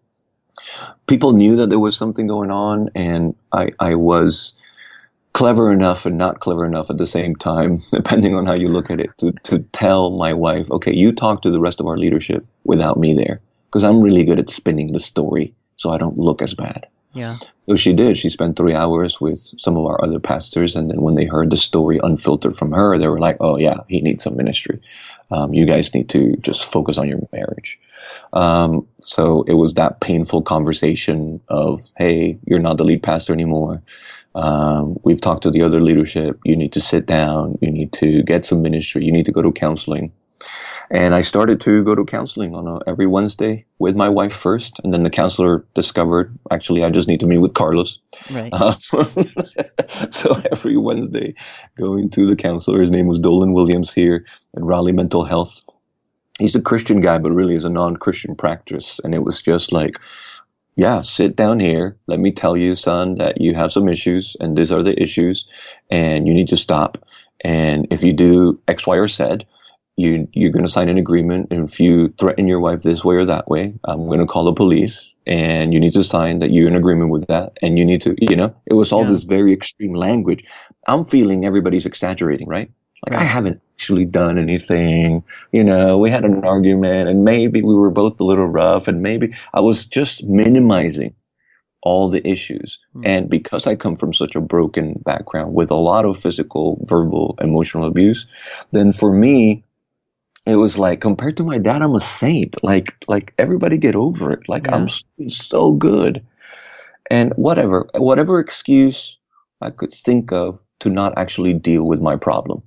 people 1.07 1.33
knew 1.33 1.57
that 1.57 1.69
there 1.69 1.79
was 1.79 1.97
something 1.97 2.27
going 2.27 2.51
on, 2.51 2.91
and 2.95 3.35
I, 3.53 3.71
I 3.79 3.95
was 3.95 4.55
clever 5.33 5.71
enough 5.71 6.07
and 6.07 6.17
not 6.17 6.41
clever 6.41 6.65
enough 6.65 6.89
at 6.89 6.97
the 6.97 7.07
same 7.07 7.37
time, 7.37 7.83
depending 7.93 8.35
on 8.35 8.47
how 8.47 8.55
you 8.55 8.69
look 8.69 8.91
at 8.91 9.01
it, 9.01 9.11
to, 9.19 9.33
to 9.45 9.59
tell 9.73 10.11
my 10.11 10.33
wife, 10.33 10.71
okay, 10.71 10.95
you 10.95 11.13
talk 11.13 11.43
to 11.43 11.51
the 11.51 11.61
rest 11.61 11.81
of 11.81 11.87
our 11.87 11.99
leadership 11.99 12.45
without 12.65 12.99
me 12.99 13.15
there. 13.15 13.41
Because 13.67 13.85
I'm 13.85 14.01
really 14.01 14.25
good 14.25 14.39
at 14.39 14.49
spinning 14.49 14.93
the 14.93 15.01
story 15.01 15.55
so 15.77 15.91
I 15.91 15.99
don't 15.99 16.17
look 16.17 16.41
as 16.41 16.55
bad. 16.55 16.87
Yeah. 17.17 17.39
So 17.67 17.77
she 17.77 17.95
did. 17.95 18.19
She 18.19 18.29
spent 18.29 18.57
three 18.57 18.75
hours 18.75 19.21
with 19.21 19.41
some 19.59 19.77
of 19.77 19.87
our 19.87 20.05
other 20.05 20.21
pastors, 20.21 20.77
and 20.77 20.91
then 20.91 21.01
when 21.01 21.15
they 21.15 21.25
heard 21.25 21.51
the 21.51 21.57
story 21.57 21.99
unfiltered 22.03 22.57
from 22.57 22.73
her, 22.73 22.99
they 22.99 23.09
were 23.09 23.19
like, 23.19 23.39
"Oh 23.41 23.57
yeah, 23.57 23.81
he 23.89 24.01
needs 24.03 24.23
some 24.23 24.37
ministry. 24.37 24.81
Um, 25.31 25.55
you 25.55 25.67
guys 25.67 25.95
need 25.95 26.11
to 26.11 26.37
just 26.37 26.71
focus 26.71 26.99
on 26.99 27.09
your 27.09 27.21
marriage." 27.33 27.81
Um, 28.35 28.87
so 29.01 29.43
it 29.49 29.55
was 29.55 29.75
that 29.75 30.01
painful 30.01 30.43
conversation 30.43 31.41
of, 31.49 31.83
"Hey, 31.97 32.39
you're 32.47 32.61
not 32.61 32.77
the 32.77 32.85
lead 32.85 33.03
pastor 33.03 33.33
anymore. 33.33 33.83
Um, 34.35 35.01
we've 35.03 35.21
talked 35.21 35.45
to 35.45 35.51
the 35.51 35.63
other 35.63 35.81
leadership. 35.81 36.39
You 36.45 36.55
need 36.55 36.75
to 36.75 36.81
sit 36.81 37.07
down. 37.07 37.57
You 37.63 37.71
need 37.71 37.95
to 37.95 38.23
get 38.25 38.45
some 38.45 38.61
ministry. 38.61 39.05
You 39.07 39.13
need 39.13 39.27
to 39.27 39.33
go 39.33 39.43
to 39.43 39.53
counseling." 39.53 40.13
And 40.91 41.15
I 41.15 41.21
started 41.23 41.61
to 41.63 41.83
go 41.83 41.95
to 41.95 42.05
counseling 42.05 42.55
on 42.55 42.67
a, 42.69 42.79
every 42.89 43.07
Wednesday 43.07 43.65
with 43.79 43.97
my 43.97 44.09
wife 44.09 44.35
first, 44.35 44.81
and 44.85 44.95
then 44.95 45.03
the 45.03 45.11
counselor 45.11 45.65
discovered 45.75 46.39
actually 46.51 46.85
I 46.85 46.91
just 46.91 47.09
need 47.09 47.21
to 47.21 47.27
meet 47.27 47.39
with 47.39 47.55
Carlos. 47.55 47.99
Right. 48.31 48.53
Uh, 48.53 48.75
so 50.11 50.41
every 50.53 50.77
Wednesday, 50.77 51.35
going 51.77 52.11
to 52.11 52.27
the 52.27 52.37
counselor. 52.37 52.81
His 52.81 52.91
name 52.91 53.07
was 53.07 53.19
Dolan 53.19 53.53
Williams 53.53 53.93
here 53.93 54.25
at 54.57 54.63
Raleigh 54.63 54.93
Mental 54.93 55.25
Health. 55.25 55.61
He's 56.39 56.55
a 56.55 56.61
Christian 56.61 57.01
guy, 57.01 57.19
but 57.19 57.33
really 57.33 57.57
is 57.57 57.65
a 57.65 57.71
non-Christian 57.71 58.37
practice, 58.37 59.01
and 59.03 59.15
it 59.15 59.25
was 59.25 59.43
just 59.43 59.73
like. 59.73 59.97
Yeah, 60.79 61.01
sit 61.01 61.37
down 61.37 61.59
here. 61.59 61.97
Let 62.07 62.21
me 62.21 62.33
tell 62.33 62.55
you, 62.55 62.75
son, 62.75 63.15
that 63.15 63.41
you 63.41 63.55
have 63.55 63.73
some 63.73 63.89
issues, 63.89 64.37
and 64.41 64.59
these 64.59 64.71
are 64.71 64.83
the 64.83 65.03
issues, 65.03 65.47
and 65.91 66.29
you 66.29 66.35
need 66.35 66.49
to 66.49 66.57
stop. 66.59 66.99
And 67.41 67.87
if 67.91 68.03
you 68.03 68.13
do 68.13 68.61
X, 68.69 68.87
Y, 68.87 68.97
or 68.97 69.09
Z, 69.09 69.47
you 69.97 70.29
you're 70.33 70.53
going 70.53 70.65
to 70.65 70.71
sign 70.71 70.89
an 70.89 70.99
agreement 70.99 71.49
and 71.51 71.69
if 71.69 71.81
you 71.81 72.13
threaten 72.19 72.47
your 72.47 72.61
wife 72.61 72.83
this 72.83 73.05
way 73.05 73.17
or 73.17 73.25
that 73.25 73.49
way 73.49 73.75
i'm 73.85 74.07
going 74.07 74.21
to 74.21 74.27
call 74.27 74.45
the 74.45 74.53
police 74.53 75.15
and 75.27 75.73
you 75.73 75.81
need 75.81 75.93
to 75.93 76.05
sign 76.05 76.39
that 76.39 76.51
you're 76.51 76.69
in 76.69 76.77
agreement 76.77 77.11
with 77.11 77.27
that 77.27 77.57
and 77.63 77.79
you 77.79 77.85
need 77.85 78.01
to 78.03 78.15
you 78.21 78.37
know 78.37 78.55
it 78.67 78.75
was 78.75 78.93
all 78.93 79.05
yeah. 79.05 79.11
this 79.11 79.25
very 79.25 79.53
extreme 79.53 79.95
language 79.95 80.45
i'm 80.87 81.05
feeling 81.05 81.45
everybody's 81.45 81.87
exaggerating 81.87 82.47
right 82.47 82.71
like 83.05 83.15
right. 83.15 83.23
i 83.23 83.25
haven't 83.25 83.61
actually 83.75 84.05
done 84.05 84.39
anything 84.39 85.25
you 85.53 85.65
know 85.65 85.99
we 85.99 86.11
had 86.11 86.25
an 86.25 86.45
argument 86.45 87.09
and 87.09 87.25
maybe 87.25 87.63
we 87.63 87.75
were 87.75 87.91
both 87.91 88.21
a 88.21 88.25
little 88.25 88.47
rough 88.47 88.89
and 88.89 89.03
maybe 89.03 89.35
i 89.55 89.61
was 89.61 89.87
just 89.87 90.23
minimizing 90.25 91.15
all 91.83 92.09
the 92.09 92.27
issues. 92.27 92.81
Mm. 92.97 93.07
And 93.07 93.31
because 93.31 93.69
I 93.69 93.77
come 93.77 93.95
from 93.95 94.13
such 94.13 94.35
a 94.35 94.41
broken 94.41 95.01
background 95.05 95.55
with 95.55 95.71
a 95.71 95.77
lot 95.77 96.05
of 96.05 96.19
physical, 96.19 96.85
verbal, 96.85 97.39
emotional 97.41 97.87
abuse, 97.87 98.27
then 98.73 98.91
for 98.91 99.13
me, 99.13 99.63
it 100.47 100.57
was 100.57 100.79
like 100.79 101.01
compared 101.01 101.37
to 101.39 101.45
my 101.45 101.59
dad, 101.59 101.83
I'm 101.83 101.95
a 101.95 102.01
saint. 102.01 102.63
Like 102.63 102.95
like 103.09 103.35
everybody 103.39 103.79
get 103.79 103.97
over 103.97 104.33
it. 104.33 104.49
Like 104.49 104.67
yeah. 104.67 104.77
I'm 104.77 104.89
so 105.29 105.73
good. 105.73 106.25
And 107.11 107.33
whatever 107.35 107.89
whatever 107.95 108.41
excuse 108.41 109.17
I 109.61 109.71
could 109.71 109.93
think 109.93 110.33
of 110.33 110.59
to 110.81 110.91
not 110.91 111.17
actually 111.17 111.55
deal 111.55 111.85
with 111.85 112.01
my 112.01 112.17
problem. 112.17 112.63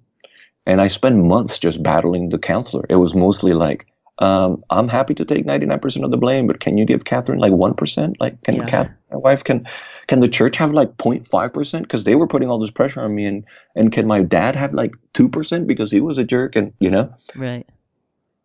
And 0.68 0.82
I 0.82 0.88
spent 0.88 1.18
months 1.18 1.58
just 1.58 1.82
battling 1.82 2.30
the 2.30 2.38
counselor. 2.38 2.86
It 2.90 2.96
was 2.96 3.16
mostly 3.16 3.54
like, 3.54 3.88
um, 4.20 4.62
I'm 4.70 4.90
happy 4.90 5.14
to 5.16 5.26
take 5.26 5.46
99% 5.46 6.04
of 6.04 6.12
the 6.12 6.18
blame, 6.18 6.46
but 6.46 6.60
can 6.60 6.78
you 6.78 6.86
give 6.86 7.06
Catherine 7.06 7.40
like 7.40 7.54
1%? 7.54 8.16
Like, 8.20 8.42
can 8.44 8.56
yeah. 8.56 8.66
Catherine, 8.66 8.98
my 9.12 9.18
wife, 9.18 9.44
can, 9.46 9.68
can 10.08 10.20
the 10.20 10.28
church 10.28 10.58
have 10.58 10.72
like 10.72 10.98
0.5%? 10.98 11.88
Cause 11.88 12.04
they 12.04 12.16
were 12.16 12.28
putting 12.28 12.50
all 12.50 12.60
this 12.60 12.72
pressure 12.72 13.02
on 13.02 13.16
me. 13.16 13.26
And, 13.26 13.46
and 13.76 13.92
can 13.94 14.08
my 14.08 14.22
dad 14.22 14.58
have 14.58 14.74
like 14.74 14.94
2% 15.14 15.68
because 15.68 15.90
he 15.90 16.02
was 16.02 16.18
a 16.18 16.26
jerk 16.26 16.58
and, 16.58 16.74
you 16.80 16.90
know? 16.90 17.14
Right. 17.34 17.66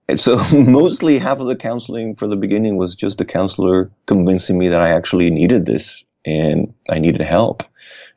And 0.09 0.21
so 0.21 0.37
mostly 0.53 1.19
half 1.19 1.41
of 1.41 1.49
the 1.49 1.57
counseling 1.57 2.15
for 2.15 2.29
the 2.29 2.37
beginning 2.37 2.77
was 2.77 2.95
just 2.95 3.19
the 3.19 3.25
counselor 3.25 3.91
convincing 4.07 4.57
me 4.57 4.69
that 4.69 4.81
I 4.81 4.91
actually 4.91 5.31
needed 5.31 5.67
this 5.67 6.05
and 6.25 6.73
I 6.89 7.01
needed 7.01 7.21
help. 7.21 7.65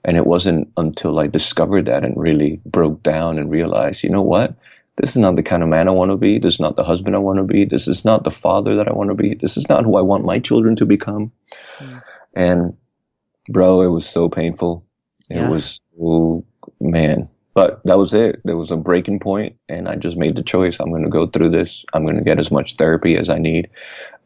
And 0.06 0.16
it 0.16 0.28
wasn't 0.28 0.72
until 0.78 1.18
I 1.18 1.26
discovered 1.26 1.86
that 1.86 2.06
and 2.06 2.16
really 2.16 2.62
broke 2.66 3.02
down 3.02 3.40
and 3.40 3.50
realized, 3.50 4.04
you 4.04 4.12
know 4.12 4.22
what? 4.22 4.56
This 4.98 5.12
is 5.12 5.18
not 5.18 5.36
the 5.36 5.44
kind 5.44 5.64
of 5.64 5.70
man 5.70 5.88
I 5.88 5.92
want 5.92 6.12
to 6.12 6.18
be. 6.18 6.40
This 6.40 6.56
is 6.56 6.60
not 6.60 6.76
the 6.76 6.84
husband 6.84 7.16
I 7.16 7.20
want 7.20 7.38
to 7.38 7.44
be. 7.44 7.66
This 7.66 7.88
is 7.88 8.04
not 8.04 8.24
the 8.24 8.32
father 8.32 8.76
that 8.76 8.88
I 8.88 8.94
want 8.94 9.10
to 9.10 9.16
be. 9.16 9.36
This 9.36 9.56
is 9.56 9.70
not 9.70 9.86
who 9.86 9.96
I 9.96 10.02
want 10.02 10.26
my 10.26 10.40
children 10.40 10.76
to 10.78 10.86
become. 10.86 11.32
Mm. 11.80 12.04
And 12.34 12.78
bro, 13.48 13.82
it 13.82 13.88
was 13.88 14.10
so 14.10 14.28
painful. 14.28 14.84
It 15.30 15.38
yeah. 15.38 15.50
was, 15.50 15.82
oh, 16.02 16.44
man. 16.82 17.30
But 17.54 17.82
that 17.86 17.98
was 17.98 18.14
it. 18.14 18.42
There 18.44 18.58
was 18.58 18.72
a 18.72 18.78
breaking 18.78 19.20
point, 19.20 19.56
and 19.68 19.88
I 19.88 19.96
just 19.96 20.18
made 20.18 20.36
the 20.36 20.44
choice. 20.44 20.80
I'm 20.80 20.90
going 20.90 21.04
to 21.04 21.10
go 21.10 21.28
through 21.28 21.52
this. 21.52 21.86
I'm 21.94 22.04
going 22.04 22.18
to 22.18 22.24
get 22.24 22.40
as 22.40 22.52
much 22.52 22.76
therapy 22.76 23.18
as 23.18 23.30
I 23.30 23.40
need. 23.40 23.70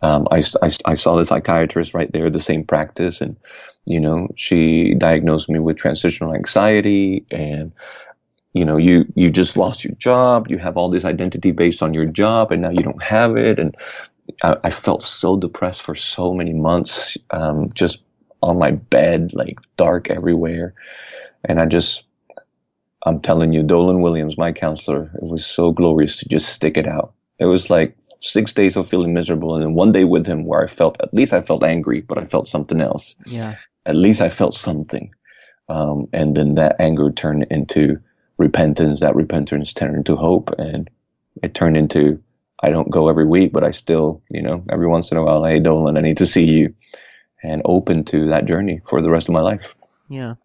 Um, 0.01 0.27
I, 0.31 0.43
I, 0.61 0.69
I 0.85 0.93
saw 0.95 1.15
the 1.15 1.25
psychiatrist 1.25 1.93
right 1.93 2.11
there, 2.11 2.29
the 2.29 2.39
same 2.39 2.65
practice, 2.65 3.21
and 3.21 3.37
you 3.85 3.99
know, 3.99 4.27
she 4.35 4.93
diagnosed 4.95 5.49
me 5.49 5.59
with 5.59 5.77
transitional 5.77 6.35
anxiety 6.35 7.25
and 7.31 7.71
you 8.53 8.65
know, 8.65 8.77
you, 8.77 9.05
you 9.15 9.29
just 9.29 9.55
lost 9.55 9.83
your 9.83 9.95
job. 9.95 10.49
You 10.49 10.57
have 10.57 10.77
all 10.77 10.89
this 10.89 11.05
identity 11.05 11.51
based 11.51 11.81
on 11.81 11.93
your 11.93 12.05
job 12.05 12.51
and 12.51 12.61
now 12.61 12.69
you 12.69 12.83
don't 12.83 13.01
have 13.01 13.37
it. 13.37 13.59
And 13.59 13.75
I, 14.43 14.57
I 14.65 14.69
felt 14.69 15.03
so 15.03 15.37
depressed 15.37 15.81
for 15.81 15.95
so 15.95 16.33
many 16.33 16.53
months, 16.53 17.17
um, 17.29 17.69
just 17.73 17.99
on 18.41 18.57
my 18.57 18.71
bed, 18.71 19.31
like 19.33 19.57
dark 19.77 20.09
everywhere. 20.09 20.73
And 21.45 21.59
I 21.61 21.65
just, 21.65 22.03
I'm 23.05 23.21
telling 23.21 23.53
you, 23.53 23.63
Dolan 23.63 24.01
Williams, 24.01 24.37
my 24.37 24.51
counselor, 24.51 25.11
it 25.15 25.23
was 25.23 25.45
so 25.45 25.71
glorious 25.71 26.17
to 26.17 26.27
just 26.27 26.49
stick 26.49 26.77
it 26.77 26.87
out. 26.87 27.13
It 27.39 27.45
was 27.45 27.69
like 27.69 27.97
six 28.19 28.53
days 28.53 28.77
of 28.77 28.87
feeling 28.87 29.13
miserable 29.13 29.55
and 29.55 29.63
then 29.63 29.73
one 29.73 29.91
day 29.91 30.03
with 30.03 30.27
him 30.27 30.45
where 30.45 30.63
I 30.63 30.67
felt, 30.67 30.97
at 31.01 31.13
least 31.13 31.33
I 31.33 31.41
felt 31.41 31.63
angry, 31.63 32.01
but 32.01 32.17
I 32.17 32.25
felt 32.25 32.47
something 32.47 32.81
else. 32.81 33.15
Yeah. 33.25 33.55
At 33.85 33.95
least 33.95 34.21
I 34.21 34.29
felt 34.29 34.53
something. 34.53 35.11
Um, 35.69 36.07
and 36.11 36.35
then 36.35 36.55
that 36.55 36.75
anger 36.79 37.11
turned 37.11 37.47
into 37.49 37.99
repentance. 38.41 38.99
That 38.99 39.15
repentance 39.15 39.71
turned 39.73 39.95
into 39.95 40.15
hope 40.15 40.49
and 40.57 40.89
it 41.41 41.53
turned 41.53 41.77
into, 41.77 42.21
I 42.61 42.69
don't 42.69 42.91
go 42.91 43.07
every 43.07 43.25
week, 43.25 43.53
but 43.53 43.63
I 43.63 43.71
still, 43.71 44.21
you 44.31 44.41
know, 44.41 44.63
every 44.69 44.87
once 44.87 45.11
in 45.11 45.17
a 45.17 45.23
while, 45.23 45.45
hey, 45.45 45.59
Dolan, 45.59 45.97
I 45.97 46.01
need 46.01 46.17
to 46.17 46.27
see 46.27 46.43
you 46.43 46.73
and 47.43 47.61
open 47.65 48.03
to 48.05 48.27
that 48.29 48.45
journey 48.45 48.81
for 48.87 49.01
the 49.01 49.09
rest 49.09 49.29
of 49.29 49.33
my 49.33 49.39
life. 49.39 49.75
Yeah. 50.09 50.35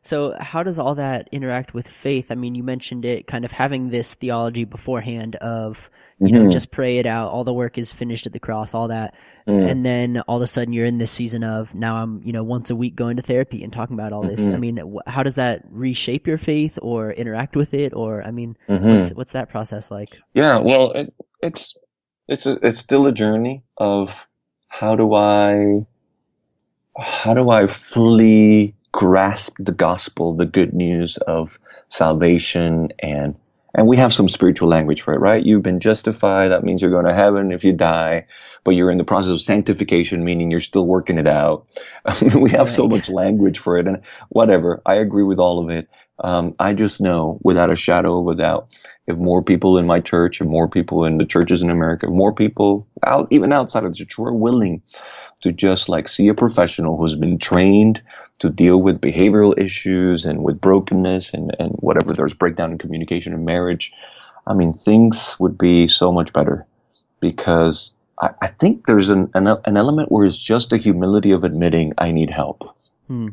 So, 0.00 0.34
how 0.38 0.62
does 0.62 0.78
all 0.78 0.94
that 0.94 1.28
interact 1.32 1.74
with 1.74 1.88
faith? 1.88 2.30
I 2.30 2.36
mean, 2.36 2.54
you 2.54 2.62
mentioned 2.62 3.04
it 3.04 3.26
kind 3.26 3.44
of 3.44 3.50
having 3.50 3.90
this 3.90 4.14
theology 4.14 4.64
beforehand 4.64 5.36
of, 5.36 5.90
you 6.20 6.32
know, 6.32 6.42
Mhm. 6.44 6.52
just 6.52 6.70
pray 6.72 6.98
it 6.98 7.06
out. 7.06 7.30
All 7.30 7.44
the 7.44 7.52
work 7.54 7.78
is 7.78 7.92
finished 7.92 8.26
at 8.26 8.32
the 8.32 8.40
cross, 8.40 8.74
all 8.74 8.88
that. 8.88 9.14
Mm. 9.46 9.70
And 9.70 9.86
then 9.86 10.20
all 10.26 10.36
of 10.36 10.42
a 10.42 10.46
sudden 10.48 10.72
you're 10.72 10.84
in 10.86 10.98
this 10.98 11.10
season 11.12 11.44
of 11.44 11.74
now 11.74 11.94
I'm, 11.96 12.20
you 12.24 12.32
know, 12.32 12.42
once 12.42 12.70
a 12.70 12.76
week 12.76 12.96
going 12.96 13.16
to 13.16 13.22
therapy 13.22 13.62
and 13.62 13.72
talking 13.72 13.94
about 13.94 14.12
all 14.12 14.22
this. 14.22 14.50
Mhm. 14.50 14.54
I 14.54 14.58
mean, 14.58 14.94
how 15.06 15.22
does 15.22 15.36
that 15.36 15.62
reshape 15.70 16.26
your 16.26 16.38
faith 16.38 16.78
or 16.82 17.12
interact 17.12 17.54
with 17.56 17.72
it? 17.72 17.94
Or, 17.94 18.22
I 18.24 18.32
mean, 18.32 18.56
Mhm. 18.68 18.96
what's, 18.96 19.10
what's 19.14 19.32
that 19.32 19.48
process 19.48 19.90
like? 19.90 20.16
Yeah, 20.34 20.58
well, 20.58 20.90
it, 20.92 21.14
it's 21.42 21.74
it's 22.26 22.44
a, 22.46 22.58
it's 22.66 22.78
still 22.78 23.06
a 23.06 23.12
journey 23.12 23.62
of 23.78 24.26
how 24.68 24.96
do 24.96 25.14
I 25.14 25.86
how 26.98 27.32
do 27.34 27.48
I 27.50 27.66
fully 27.68 28.74
grasp 28.92 29.54
the 29.60 29.72
gospel, 29.72 30.34
the 30.34 30.44
good 30.46 30.74
news 30.74 31.16
of 31.18 31.58
salvation 31.90 32.88
and 32.98 33.36
and 33.74 33.86
we 33.86 33.96
have 33.96 34.14
some 34.14 34.28
spiritual 34.28 34.68
language 34.68 35.02
for 35.02 35.14
it, 35.14 35.20
right? 35.20 35.44
You've 35.44 35.62
been 35.62 35.80
justified. 35.80 36.50
That 36.50 36.64
means 36.64 36.80
you're 36.80 36.90
going 36.90 37.04
to 37.04 37.14
heaven 37.14 37.52
if 37.52 37.64
you 37.64 37.72
die, 37.72 38.26
but 38.64 38.72
you're 38.72 38.90
in 38.90 38.98
the 38.98 39.04
process 39.04 39.32
of 39.32 39.40
sanctification, 39.40 40.24
meaning 40.24 40.50
you're 40.50 40.60
still 40.60 40.86
working 40.86 41.18
it 41.18 41.26
out. 41.26 41.66
we 42.34 42.50
have 42.50 42.70
so 42.70 42.88
much 42.88 43.08
language 43.08 43.58
for 43.58 43.78
it 43.78 43.86
and 43.86 44.02
whatever. 44.30 44.80
I 44.86 44.94
agree 44.96 45.24
with 45.24 45.38
all 45.38 45.62
of 45.62 45.70
it. 45.70 45.88
Um, 46.20 46.54
I 46.58 46.72
just 46.72 47.00
know 47.00 47.38
without 47.42 47.70
a 47.70 47.76
shadow 47.76 48.20
of 48.20 48.26
a 48.28 48.40
doubt, 48.40 48.68
if 49.06 49.16
more 49.16 49.42
people 49.42 49.78
in 49.78 49.86
my 49.86 50.00
church, 50.00 50.40
if 50.40 50.46
more 50.46 50.68
people 50.68 51.04
in 51.04 51.18
the 51.18 51.24
churches 51.24 51.62
in 51.62 51.70
America, 51.70 52.06
if 52.06 52.12
more 52.12 52.34
people 52.34 52.86
out, 53.06 53.28
even 53.30 53.52
outside 53.52 53.84
of 53.84 53.92
the 53.92 53.98
church, 53.98 54.18
were 54.18 54.34
willing 54.34 54.82
to 55.42 55.52
just 55.52 55.88
like 55.88 56.08
see 56.08 56.28
a 56.28 56.34
professional 56.34 56.96
who's 56.96 57.14
been 57.14 57.38
trained 57.38 58.02
to 58.38 58.50
deal 58.50 58.80
with 58.80 59.00
behavioral 59.00 59.58
issues 59.58 60.24
and 60.24 60.42
with 60.42 60.60
brokenness 60.60 61.32
and, 61.34 61.54
and 61.58 61.72
whatever 61.80 62.12
there's 62.12 62.34
breakdown 62.34 62.72
in 62.72 62.78
communication 62.78 63.32
and 63.32 63.44
marriage. 63.44 63.92
I 64.46 64.54
mean, 64.54 64.72
things 64.72 65.36
would 65.40 65.58
be 65.58 65.88
so 65.88 66.12
much 66.12 66.32
better 66.32 66.66
because 67.20 67.92
I, 68.20 68.30
I 68.42 68.46
think 68.48 68.86
there's 68.86 69.10
an, 69.10 69.30
an, 69.34 69.48
an 69.48 69.76
element 69.76 70.10
where 70.12 70.24
it's 70.24 70.38
just 70.38 70.70
the 70.70 70.76
humility 70.76 71.32
of 71.32 71.44
admitting 71.44 71.92
I 71.98 72.12
need 72.12 72.30
help. 72.30 72.76
Hmm. 73.08 73.28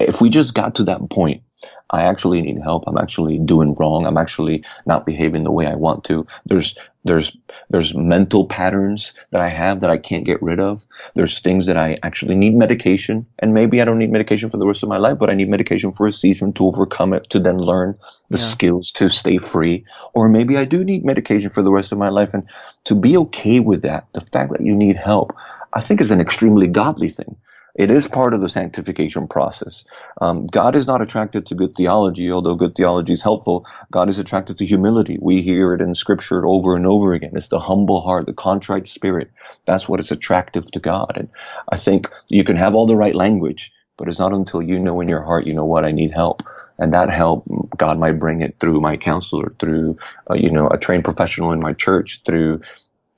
If 0.00 0.20
we 0.20 0.30
just 0.30 0.54
got 0.54 0.76
to 0.76 0.84
that 0.84 1.10
point, 1.10 1.42
I 1.90 2.02
actually 2.02 2.40
need 2.40 2.58
help. 2.58 2.84
I'm 2.86 2.98
actually 2.98 3.38
doing 3.38 3.74
wrong. 3.74 4.06
I'm 4.06 4.16
actually 4.16 4.64
not 4.86 5.04
behaving 5.04 5.44
the 5.44 5.50
way 5.50 5.66
I 5.66 5.74
want 5.74 6.04
to. 6.04 6.26
There's, 6.46 6.74
there's, 7.04 7.36
there's 7.68 7.94
mental 7.94 8.46
patterns 8.46 9.12
that 9.30 9.40
I 9.42 9.48
have 9.48 9.80
that 9.80 9.90
I 9.90 9.98
can't 9.98 10.24
get 10.24 10.42
rid 10.42 10.58
of. 10.58 10.84
There's 11.14 11.40
things 11.40 11.66
that 11.66 11.76
I 11.76 11.96
actually 12.02 12.34
need 12.34 12.54
medication 12.54 13.26
and 13.38 13.52
maybe 13.52 13.80
I 13.80 13.84
don't 13.84 13.98
need 13.98 14.10
medication 14.10 14.48
for 14.48 14.56
the 14.56 14.66
rest 14.66 14.82
of 14.82 14.88
my 14.88 14.96
life, 14.98 15.18
but 15.18 15.28
I 15.30 15.34
need 15.34 15.50
medication 15.50 15.92
for 15.92 16.06
a 16.06 16.12
season 16.12 16.52
to 16.54 16.66
overcome 16.66 17.12
it, 17.12 17.28
to 17.30 17.38
then 17.38 17.58
learn 17.58 17.96
the 18.30 18.38
Yeah. 18.38 18.44
skills 18.44 18.90
to 18.92 19.08
stay 19.08 19.38
free. 19.38 19.84
Or 20.14 20.28
maybe 20.28 20.56
I 20.56 20.64
do 20.64 20.84
need 20.84 21.04
medication 21.04 21.50
for 21.50 21.62
the 21.62 21.70
rest 21.70 21.92
of 21.92 21.98
my 21.98 22.08
life 22.08 22.32
and 22.32 22.44
to 22.84 22.94
be 22.94 23.16
okay 23.18 23.60
with 23.60 23.82
that. 23.82 24.06
The 24.14 24.22
fact 24.22 24.52
that 24.52 24.62
you 24.62 24.74
need 24.74 24.96
help, 24.96 25.34
I 25.72 25.80
think 25.80 26.00
is 26.00 26.10
an 26.10 26.20
extremely 26.20 26.68
godly 26.68 27.10
thing. 27.10 27.36
It 27.74 27.90
is 27.90 28.06
part 28.06 28.34
of 28.34 28.42
the 28.42 28.50
sanctification 28.50 29.28
process. 29.28 29.84
Um, 30.20 30.46
God 30.46 30.76
is 30.76 30.86
not 30.86 31.00
attracted 31.00 31.46
to 31.46 31.54
good 31.54 31.74
theology, 31.74 32.30
although 32.30 32.54
good 32.54 32.74
theology 32.74 33.14
is 33.14 33.22
helpful. 33.22 33.66
God 33.90 34.10
is 34.10 34.18
attracted 34.18 34.58
to 34.58 34.66
humility. 34.66 35.18
We 35.20 35.40
hear 35.42 35.72
it 35.74 35.80
in 35.80 35.94
scripture 35.94 36.46
over 36.46 36.76
and 36.76 36.86
over 36.86 37.14
again. 37.14 37.32
It's 37.34 37.48
the 37.48 37.60
humble 37.60 38.02
heart, 38.02 38.26
the 38.26 38.34
contrite 38.34 38.88
spirit. 38.88 39.30
That's 39.66 39.88
what 39.88 40.00
is 40.00 40.12
attractive 40.12 40.70
to 40.72 40.80
God. 40.80 41.14
And 41.16 41.30
I 41.70 41.78
think 41.78 42.08
you 42.28 42.44
can 42.44 42.56
have 42.56 42.74
all 42.74 42.86
the 42.86 42.96
right 42.96 43.14
language, 43.14 43.72
but 43.96 44.08
it's 44.08 44.18
not 44.18 44.34
until 44.34 44.60
you 44.60 44.78
know 44.78 45.00
in 45.00 45.08
your 45.08 45.22
heart, 45.22 45.46
you 45.46 45.54
know 45.54 45.64
what, 45.64 45.86
I 45.86 45.92
need 45.92 46.12
help. 46.12 46.42
And 46.78 46.92
that 46.92 47.10
help, 47.10 47.46
God 47.78 47.98
might 47.98 48.18
bring 48.18 48.42
it 48.42 48.56
through 48.60 48.80
my 48.82 48.98
counselor, 48.98 49.54
through, 49.58 49.96
uh, 50.30 50.34
you 50.34 50.50
know, 50.50 50.68
a 50.68 50.78
trained 50.78 51.04
professional 51.04 51.52
in 51.52 51.60
my 51.60 51.72
church, 51.72 52.20
through, 52.26 52.60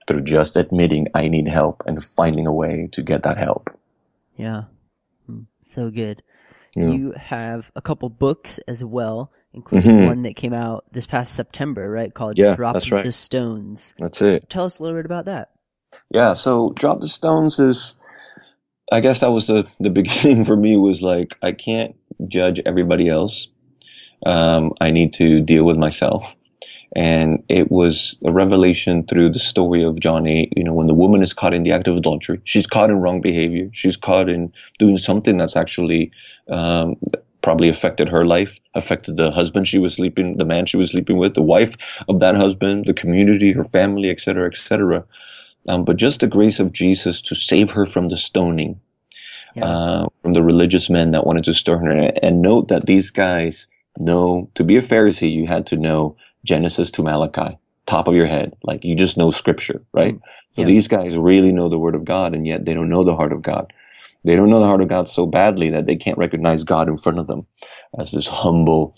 through 0.09 0.23
just 0.23 0.57
admitting 0.57 1.09
I 1.15 1.29
need 1.29 1.49
help 1.49 1.83
and 1.87 2.05
finding 2.05 2.47
a 2.47 2.53
way 2.53 2.89
to 2.93 3.03
get 3.03 3.25
that 3.25 3.39
help. 3.39 3.74
Yeah. 4.37 4.65
Hmm. 5.27 5.41
So 5.63 5.91
good. 5.91 6.23
Yeah. 6.77 6.89
You 6.91 7.13
have 7.13 7.71
a 7.77 7.83
couple 7.83 8.09
books 8.09 8.59
as 8.67 8.85
well, 8.85 9.31
including 9.53 9.91
Mhm. 9.99 10.07
one 10.07 10.23
that 10.23 10.35
came 10.37 10.53
out 10.53 10.85
this 10.93 11.07
past 11.07 11.35
September, 11.35 11.89
right? 11.89 12.13
Called 12.13 12.37
Yeah, 12.37 12.57
Drop 12.57 12.75
that's 12.75 12.91
right. 12.91 13.05
the 13.05 13.13
Stones. 13.13 13.95
That's 13.99 14.21
it. 14.23 14.51
Tell 14.51 14.65
us 14.65 14.79
a 14.79 14.83
little 14.83 14.99
bit 14.99 15.07
about 15.07 15.27
that. 15.27 15.51
Yeah, 16.11 16.35
so 16.35 16.73
Drop 16.75 17.01
the 17.01 17.09
Stones 17.09 17.61
is, 17.61 17.95
I 18.91 19.01
guess 19.01 19.21
that 19.21 19.31
was 19.31 19.47
the, 19.47 19.65
the 19.79 19.91
beginning 19.91 20.45
for 20.45 20.57
me 20.57 20.77
was 20.77 21.01
like, 21.01 21.37
I 21.43 21.53
can't 21.53 21.95
judge 22.27 22.61
everybody 22.67 23.09
else. 23.09 23.47
Um, 24.27 24.73
I 24.81 24.91
need 24.91 25.13
to 25.15 25.41
deal 25.43 25.65
with 25.65 25.77
myself. 25.77 26.35
And 26.97 27.45
it 27.49 27.71
was 27.71 28.19
a 28.25 28.33
revelation 28.33 29.07
through 29.07 29.31
the 29.33 29.39
story 29.41 29.85
of 29.85 30.01
John 30.01 30.27
8, 30.27 30.55
you 30.57 30.65
know, 30.65 30.75
when 30.75 30.89
the 30.89 30.95
woman 30.95 31.23
is 31.23 31.33
caught 31.35 31.55
in 31.55 31.65
the 31.65 31.73
act 31.73 31.89
of 31.89 31.97
adultery, 31.97 32.41
she's 32.45 32.67
caught 32.67 32.91
in 32.91 32.99
wrong 33.01 33.21
behavior. 33.21 33.71
She's 33.73 33.97
caught 33.97 34.29
in 34.29 34.53
doing 34.79 34.99
something 34.99 35.37
that's 35.39 35.57
actually, 35.57 36.13
um, 36.51 36.97
probably 37.43 37.69
affected 37.71 38.09
her 38.11 38.27
life, 38.27 38.59
affected 38.75 39.17
the 39.17 39.31
husband 39.31 39.69
she 39.69 39.79
was 39.79 39.95
sleeping, 39.95 40.37
the 40.39 40.45
man 40.47 40.67
she 40.67 40.77
was 40.79 40.91
sleeping 40.93 41.19
with, 41.19 41.35
the 41.35 41.43
wife 41.43 41.77
of 42.09 42.21
that 42.21 42.37
husband, 42.37 42.87
the 42.87 42.95
community, 42.95 43.53
her 43.53 43.65
family, 43.65 44.11
etc., 44.11 44.35
cetera, 44.35 44.47
et 44.51 44.57
cetera 44.57 45.03
um, 45.69 45.85
but 45.85 45.97
just 45.97 46.21
the 46.21 46.27
grace 46.27 46.61
of 46.61 46.73
Jesus 46.73 47.23
to 47.23 47.35
save 47.35 47.71
her 47.73 47.87
from 47.87 48.09
the 48.09 48.17
stoning, 48.17 48.81
Yeah. 49.55 49.67
uh, 49.67 50.07
from 50.23 50.35
the 50.35 50.43
religious 50.43 50.91
men 50.91 51.13
that 51.13 51.27
wanted 51.27 51.45
to 51.45 51.55
stone 51.55 51.87
her. 51.87 52.13
And 52.23 52.43
note 52.43 52.69
that 52.69 52.87
these 52.87 53.11
guys 53.11 53.69
know 53.99 54.51
to 54.55 54.65
be 54.65 54.77
a 54.77 54.83
Pharisee, 54.83 55.33
you 55.33 55.47
had 55.47 55.69
to 55.69 55.77
know 55.77 56.17
Genesis 56.45 56.93
to 56.93 57.03
Malachi, 57.03 57.59
top 57.87 58.09
of 58.09 58.15
your 58.15 58.27
head, 58.27 58.55
like 58.63 58.85
you 58.85 58.95
just 58.95 59.17
know 59.17 59.31
Scripture, 59.31 59.83
right? 59.93 60.15
Mm. 60.15 60.21
So 60.55 60.61
Yeah. 60.63 60.67
these 60.67 60.89
guys 60.89 61.17
really 61.17 61.53
know 61.53 61.69
the 61.69 61.79
Word 61.79 61.95
of 61.95 62.05
God, 62.05 62.35
and 62.35 62.47
yet 62.47 62.65
they 62.65 62.75
don't 62.75 62.89
know 62.89 63.03
the 63.03 63.17
heart 63.17 63.33
of 63.33 63.43
God. 63.43 63.73
They 64.25 64.37
don't 64.37 64.51
know 64.51 64.61
the 64.61 64.67
heart 64.67 64.81
of 64.81 64.89
God 64.89 65.09
so 65.09 65.27
badly 65.27 65.71
that 65.71 65.87
they 65.87 65.97
can't 65.97 66.19
recognize 66.19 66.65
God 66.65 66.89
in 66.89 66.97
front 66.97 67.19
of 67.19 67.27
them 67.27 67.47
as 67.99 68.13
this 68.13 68.27
humble 68.27 68.97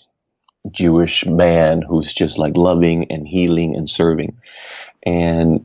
Jewish 0.71 1.27
man 1.27 1.83
who's 1.83 2.13
just 2.13 2.39
like 2.39 2.57
loving 2.57 3.11
and 3.11 3.27
healing 3.27 3.75
and 3.77 3.89
serving. 3.89 4.37
And 5.05 5.65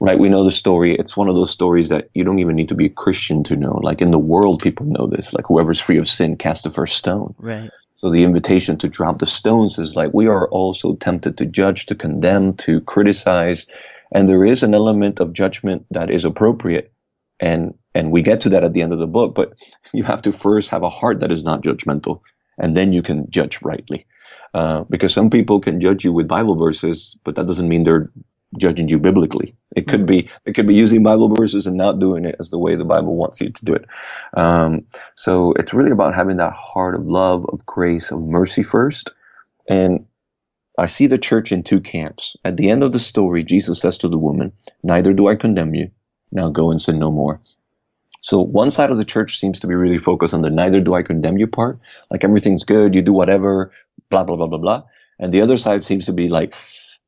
right, 0.00 0.18
we 0.18 0.28
know 0.28 0.44
the 0.44 0.50
story. 0.50 0.94
It's 0.96 1.16
one 1.16 1.28
of 1.28 1.34
those 1.34 1.50
stories 1.50 1.88
that 1.90 2.10
you 2.14 2.24
don't 2.24 2.38
even 2.38 2.56
need 2.56 2.68
to 2.68 2.74
be 2.74 2.86
a 2.86 2.90
Christian 2.90 3.44
to 3.44 3.56
know. 3.56 3.80
Like 3.82 4.00
in 4.00 4.10
the 4.10 4.18
world, 4.18 4.62
people 4.62 4.86
know 4.86 5.06
this. 5.06 5.32
Like 5.32 5.46
whoever's 5.46 5.80
free 5.80 5.98
of 5.98 6.08
sin, 6.08 6.36
cast 6.36 6.64
the 6.64 6.70
first 6.70 6.96
stone. 6.96 7.34
Right. 7.38 7.70
So 8.00 8.10
the 8.10 8.24
invitation 8.24 8.78
to 8.78 8.88
drop 8.88 9.18
the 9.18 9.26
stones 9.26 9.78
is 9.78 9.94
like 9.94 10.14
we 10.14 10.26
are 10.26 10.48
also 10.48 10.94
tempted 10.94 11.36
to 11.36 11.44
judge, 11.44 11.84
to 11.84 11.94
condemn, 11.94 12.54
to 12.54 12.80
criticize, 12.80 13.66
and 14.10 14.26
there 14.26 14.42
is 14.42 14.62
an 14.62 14.72
element 14.72 15.20
of 15.20 15.34
judgment 15.34 15.84
that 15.90 16.10
is 16.10 16.24
appropriate. 16.24 16.94
And 17.40 17.74
and 17.94 18.10
we 18.10 18.22
get 18.22 18.40
to 18.40 18.48
that 18.48 18.64
at 18.64 18.72
the 18.72 18.80
end 18.80 18.94
of 18.94 19.00
the 19.00 19.06
book, 19.06 19.34
but 19.34 19.52
you 19.92 20.02
have 20.04 20.22
to 20.22 20.32
first 20.32 20.70
have 20.70 20.82
a 20.82 20.88
heart 20.88 21.20
that 21.20 21.30
is 21.30 21.44
not 21.44 21.62
judgmental, 21.62 22.22
and 22.56 22.74
then 22.74 22.94
you 22.94 23.02
can 23.02 23.30
judge 23.30 23.60
rightly. 23.60 24.06
Uh, 24.54 24.84
because 24.88 25.12
some 25.12 25.28
people 25.28 25.60
can 25.60 25.78
judge 25.78 26.02
you 26.02 26.12
with 26.12 26.26
Bible 26.26 26.56
verses, 26.56 27.18
but 27.22 27.34
that 27.34 27.46
doesn't 27.46 27.68
mean 27.68 27.84
they're 27.84 28.10
judging 28.58 28.88
you 28.88 28.98
biblically. 28.98 29.54
It 29.76 29.88
could 29.88 30.06
be 30.06 30.30
it 30.44 30.54
could 30.54 30.66
be 30.66 30.74
using 30.74 31.02
Bible 31.02 31.34
verses 31.34 31.66
and 31.66 31.76
not 31.76 32.00
doing 32.00 32.24
it 32.24 32.36
as 32.40 32.50
the 32.50 32.58
way 32.58 32.76
the 32.76 32.84
Bible 32.84 33.16
wants 33.16 33.40
you 33.40 33.50
to 33.50 33.64
do 33.64 33.74
it. 33.74 33.86
Um, 34.34 34.86
so 35.16 35.52
it's 35.54 35.74
really 35.74 35.92
about 35.92 36.14
having 36.14 36.38
that 36.38 36.52
heart 36.54 36.94
of 36.94 37.06
love, 37.06 37.46
of 37.48 37.64
grace, 37.66 38.10
of 38.10 38.20
mercy 38.20 38.62
first. 38.62 39.12
And 39.68 40.06
I 40.78 40.86
see 40.86 41.06
the 41.06 41.18
church 41.18 41.52
in 41.52 41.62
two 41.62 41.80
camps. 41.80 42.36
At 42.44 42.56
the 42.56 42.70
end 42.70 42.82
of 42.82 42.92
the 42.92 42.98
story, 42.98 43.44
Jesus 43.44 43.80
says 43.80 43.98
to 43.98 44.08
the 44.08 44.18
woman, 44.18 44.52
"Neither 44.82 45.12
do 45.12 45.28
I 45.28 45.36
condemn 45.36 45.74
you. 45.74 45.90
Now 46.32 46.50
go 46.50 46.70
and 46.70 46.80
sin 46.80 46.98
no 46.98 47.10
more." 47.10 47.40
So 48.22 48.40
one 48.40 48.70
side 48.70 48.90
of 48.90 48.98
the 48.98 49.04
church 49.04 49.38
seems 49.38 49.60
to 49.60 49.66
be 49.66 49.74
really 49.74 49.98
focused 49.98 50.34
on 50.34 50.42
the 50.42 50.50
neither 50.50 50.80
do 50.80 50.94
I 50.94 51.02
condemn 51.02 51.38
you 51.38 51.46
part, 51.46 51.78
like 52.10 52.24
everything's 52.24 52.64
good, 52.64 52.94
you 52.94 53.02
do 53.02 53.12
whatever, 53.12 53.72
blah 54.10 54.24
blah 54.24 54.36
blah 54.36 54.46
blah 54.46 54.58
blah. 54.58 54.82
and 55.18 55.32
the 55.34 55.42
other 55.42 55.58
side 55.58 55.84
seems 55.84 56.06
to 56.06 56.12
be 56.12 56.28
like, 56.28 56.54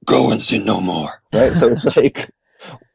go 0.07 0.31
and 0.31 0.43
sin 0.43 0.65
no 0.65 0.81
more, 0.81 1.23
right? 1.33 1.55
so 1.55 1.69
it's 1.73 1.85
like 1.97 2.31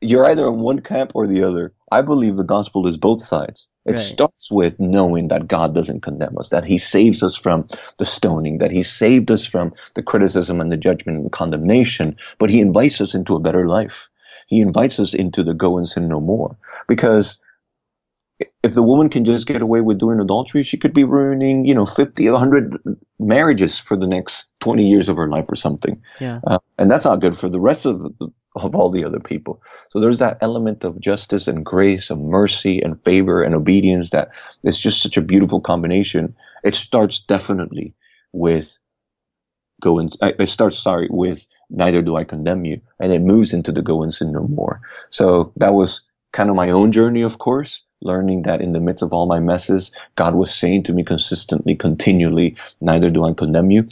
you're 0.01 0.25
either 0.25 0.47
in 0.47 0.59
one 0.59 0.81
camp 0.81 1.11
or 1.15 1.27
the 1.27 1.43
other. 1.43 1.73
I 1.91 2.01
believe 2.01 2.35
the 2.37 2.43
gospel 2.43 2.87
is 2.87 2.97
both 2.97 3.21
sides. 3.21 3.67
It 3.85 3.91
right. 3.91 3.99
starts 3.99 4.51
with 4.51 4.79
knowing 4.79 5.29
that 5.29 5.47
God 5.47 5.73
doesn't 5.73 6.01
condemn 6.03 6.37
us, 6.37 6.49
that 6.49 6.65
He 6.65 6.77
saves 6.77 7.23
us 7.23 7.35
from 7.35 7.67
the 7.97 8.05
stoning, 8.05 8.57
that 8.59 8.71
He 8.71 8.83
saved 8.83 9.31
us 9.31 9.45
from 9.45 9.73
the 9.95 10.03
criticism 10.03 10.59
and 10.59 10.71
the 10.71 10.77
judgment 10.77 11.17
and 11.17 11.25
the 11.25 11.31
condemnation, 11.31 12.17
but 12.39 12.49
He 12.49 12.59
invites 12.59 12.99
us 13.01 13.15
into 13.15 13.35
a 13.35 13.39
better 13.39 13.67
life. 13.67 14.09
He 14.47 14.61
invites 14.61 14.99
us 14.99 15.13
into 15.13 15.43
the 15.43 15.53
go 15.53 15.77
and 15.77 15.87
sin 15.87 16.07
no 16.07 16.21
more. 16.21 16.57
Because 16.87 17.37
if 18.39 18.73
the 18.73 18.83
woman 18.83 19.09
can 19.09 19.25
just 19.25 19.47
get 19.47 19.61
away 19.61 19.81
with 19.81 19.99
doing 19.99 20.19
adultery, 20.19 20.61
she 20.61 20.77
could 20.77 20.93
be 20.93 21.03
ruining, 21.03 21.65
you 21.65 21.73
know, 21.73 21.85
50, 21.85 22.29
100 22.29 22.77
marriages 23.19 23.79
for 23.79 23.97
the 23.97 24.05
next 24.05 24.51
20 24.59 24.87
years 24.87 25.09
of 25.09 25.17
her 25.17 25.27
life 25.27 25.45
or 25.49 25.55
something. 25.55 26.01
Yeah. 26.19 26.39
Uh, 26.45 26.59
and 26.77 26.91
that's 26.91 27.05
not 27.05 27.21
good 27.21 27.37
for 27.37 27.49
the 27.49 27.59
rest 27.59 27.85
of 27.85 27.99
the, 27.99 28.31
of 28.55 28.75
all 28.75 28.89
the 28.89 29.03
other 29.03 29.19
people. 29.19 29.61
So 29.89 29.99
there's 29.99 30.19
that 30.19 30.37
element 30.41 30.83
of 30.83 30.99
justice 30.99 31.47
and 31.47 31.65
grace 31.65 32.09
and 32.09 32.29
mercy 32.29 32.81
and 32.81 33.01
favor 33.01 33.41
and 33.41 33.55
obedience 33.55 34.11
that 34.11 34.29
is 34.63 34.77
just 34.79 35.01
such 35.01 35.17
a 35.17 35.21
beautiful 35.21 35.61
combination. 35.61 36.35
It 36.63 36.75
starts 36.75 37.19
definitely 37.19 37.93
with 38.33 38.77
go 39.81 39.99
and 39.99 40.15
uh, 40.21 40.31
it 40.39 40.49
starts 40.49 40.79
sorry 40.79 41.07
with 41.09 41.45
neither 41.69 42.01
do 42.01 42.15
I 42.15 42.23
condemn 42.23 42.65
you 42.65 42.81
and 42.99 43.11
it 43.11 43.19
moves 43.19 43.53
into 43.53 43.71
the 43.71 43.81
go 43.81 44.03
and 44.03 44.13
sin 44.13 44.31
no 44.31 44.47
more. 44.47 44.81
So 45.11 45.53
that 45.57 45.73
was 45.73 46.01
kind 46.31 46.49
of 46.49 46.55
my 46.55 46.69
own 46.69 46.91
journey, 46.91 47.21
of 47.21 47.37
course, 47.37 47.83
learning 48.01 48.43
that 48.43 48.61
in 48.61 48.73
the 48.73 48.79
midst 48.79 49.03
of 49.03 49.13
all 49.13 49.27
my 49.27 49.39
messes, 49.39 49.91
God 50.15 50.35
was 50.35 50.53
saying 50.53 50.83
to 50.83 50.93
me 50.93 51.03
consistently, 51.03 51.75
continually, 51.75 52.55
neither 52.79 53.09
do 53.09 53.25
I 53.25 53.33
condemn 53.33 53.71
you. 53.71 53.87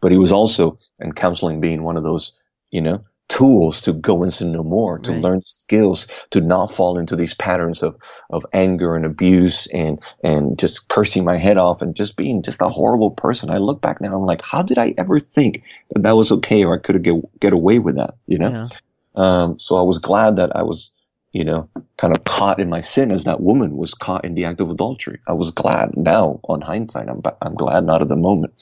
But 0.00 0.12
he 0.12 0.18
was 0.18 0.32
also, 0.32 0.78
and 0.98 1.14
counseling 1.14 1.60
being 1.60 1.82
one 1.82 1.96
of 1.96 2.02
those, 2.02 2.32
you 2.70 2.80
know, 2.80 3.04
tools 3.28 3.82
to 3.82 3.92
go 3.92 4.22
and 4.24 4.34
sin 4.34 4.50
no 4.50 4.64
more, 4.64 4.98
to 4.98 5.12
right. 5.12 5.20
learn 5.20 5.42
skills, 5.44 6.08
to 6.30 6.40
not 6.40 6.72
fall 6.72 6.98
into 6.98 7.14
these 7.14 7.34
patterns 7.34 7.82
of, 7.82 7.96
of 8.30 8.44
anger 8.52 8.96
and 8.96 9.04
abuse 9.04 9.68
and, 9.68 10.00
and 10.24 10.58
just 10.58 10.88
cursing 10.88 11.24
my 11.24 11.38
head 11.38 11.56
off 11.56 11.80
and 11.80 11.94
just 11.94 12.16
being 12.16 12.42
just 12.42 12.60
a 12.60 12.68
horrible 12.68 13.12
person. 13.12 13.50
I 13.50 13.58
look 13.58 13.80
back 13.80 14.00
now, 14.00 14.16
I'm 14.16 14.24
like, 14.24 14.42
how 14.42 14.62
did 14.62 14.78
I 14.78 14.94
ever 14.98 15.20
think 15.20 15.62
that 15.90 16.02
that 16.02 16.16
was 16.16 16.32
okay 16.32 16.64
or 16.64 16.74
I 16.74 16.82
could 16.82 17.00
get, 17.04 17.14
get 17.38 17.52
away 17.52 17.78
with 17.78 17.96
that, 17.96 18.14
you 18.26 18.38
know? 18.38 18.50
Yeah. 18.50 18.68
Um, 19.14 19.58
so 19.60 19.76
I 19.76 19.82
was 19.82 19.98
glad 19.98 20.36
that 20.36 20.56
I 20.56 20.62
was, 20.62 20.90
you 21.32 21.44
know, 21.44 21.68
kind 21.96 22.16
of 22.16 22.24
caught 22.24 22.60
in 22.60 22.68
my 22.68 22.80
sin 22.80 23.12
as 23.12 23.24
that 23.24 23.40
woman 23.40 23.76
was 23.76 23.94
caught 23.94 24.24
in 24.24 24.34
the 24.34 24.44
act 24.44 24.60
of 24.60 24.70
adultery. 24.70 25.20
I 25.26 25.32
was 25.32 25.50
glad 25.50 25.96
now 25.96 26.40
on 26.44 26.60
hindsight. 26.60 27.08
I'm, 27.08 27.22
I'm 27.40 27.54
glad 27.54 27.84
not 27.84 28.02
at 28.02 28.08
the 28.08 28.16
moment. 28.16 28.52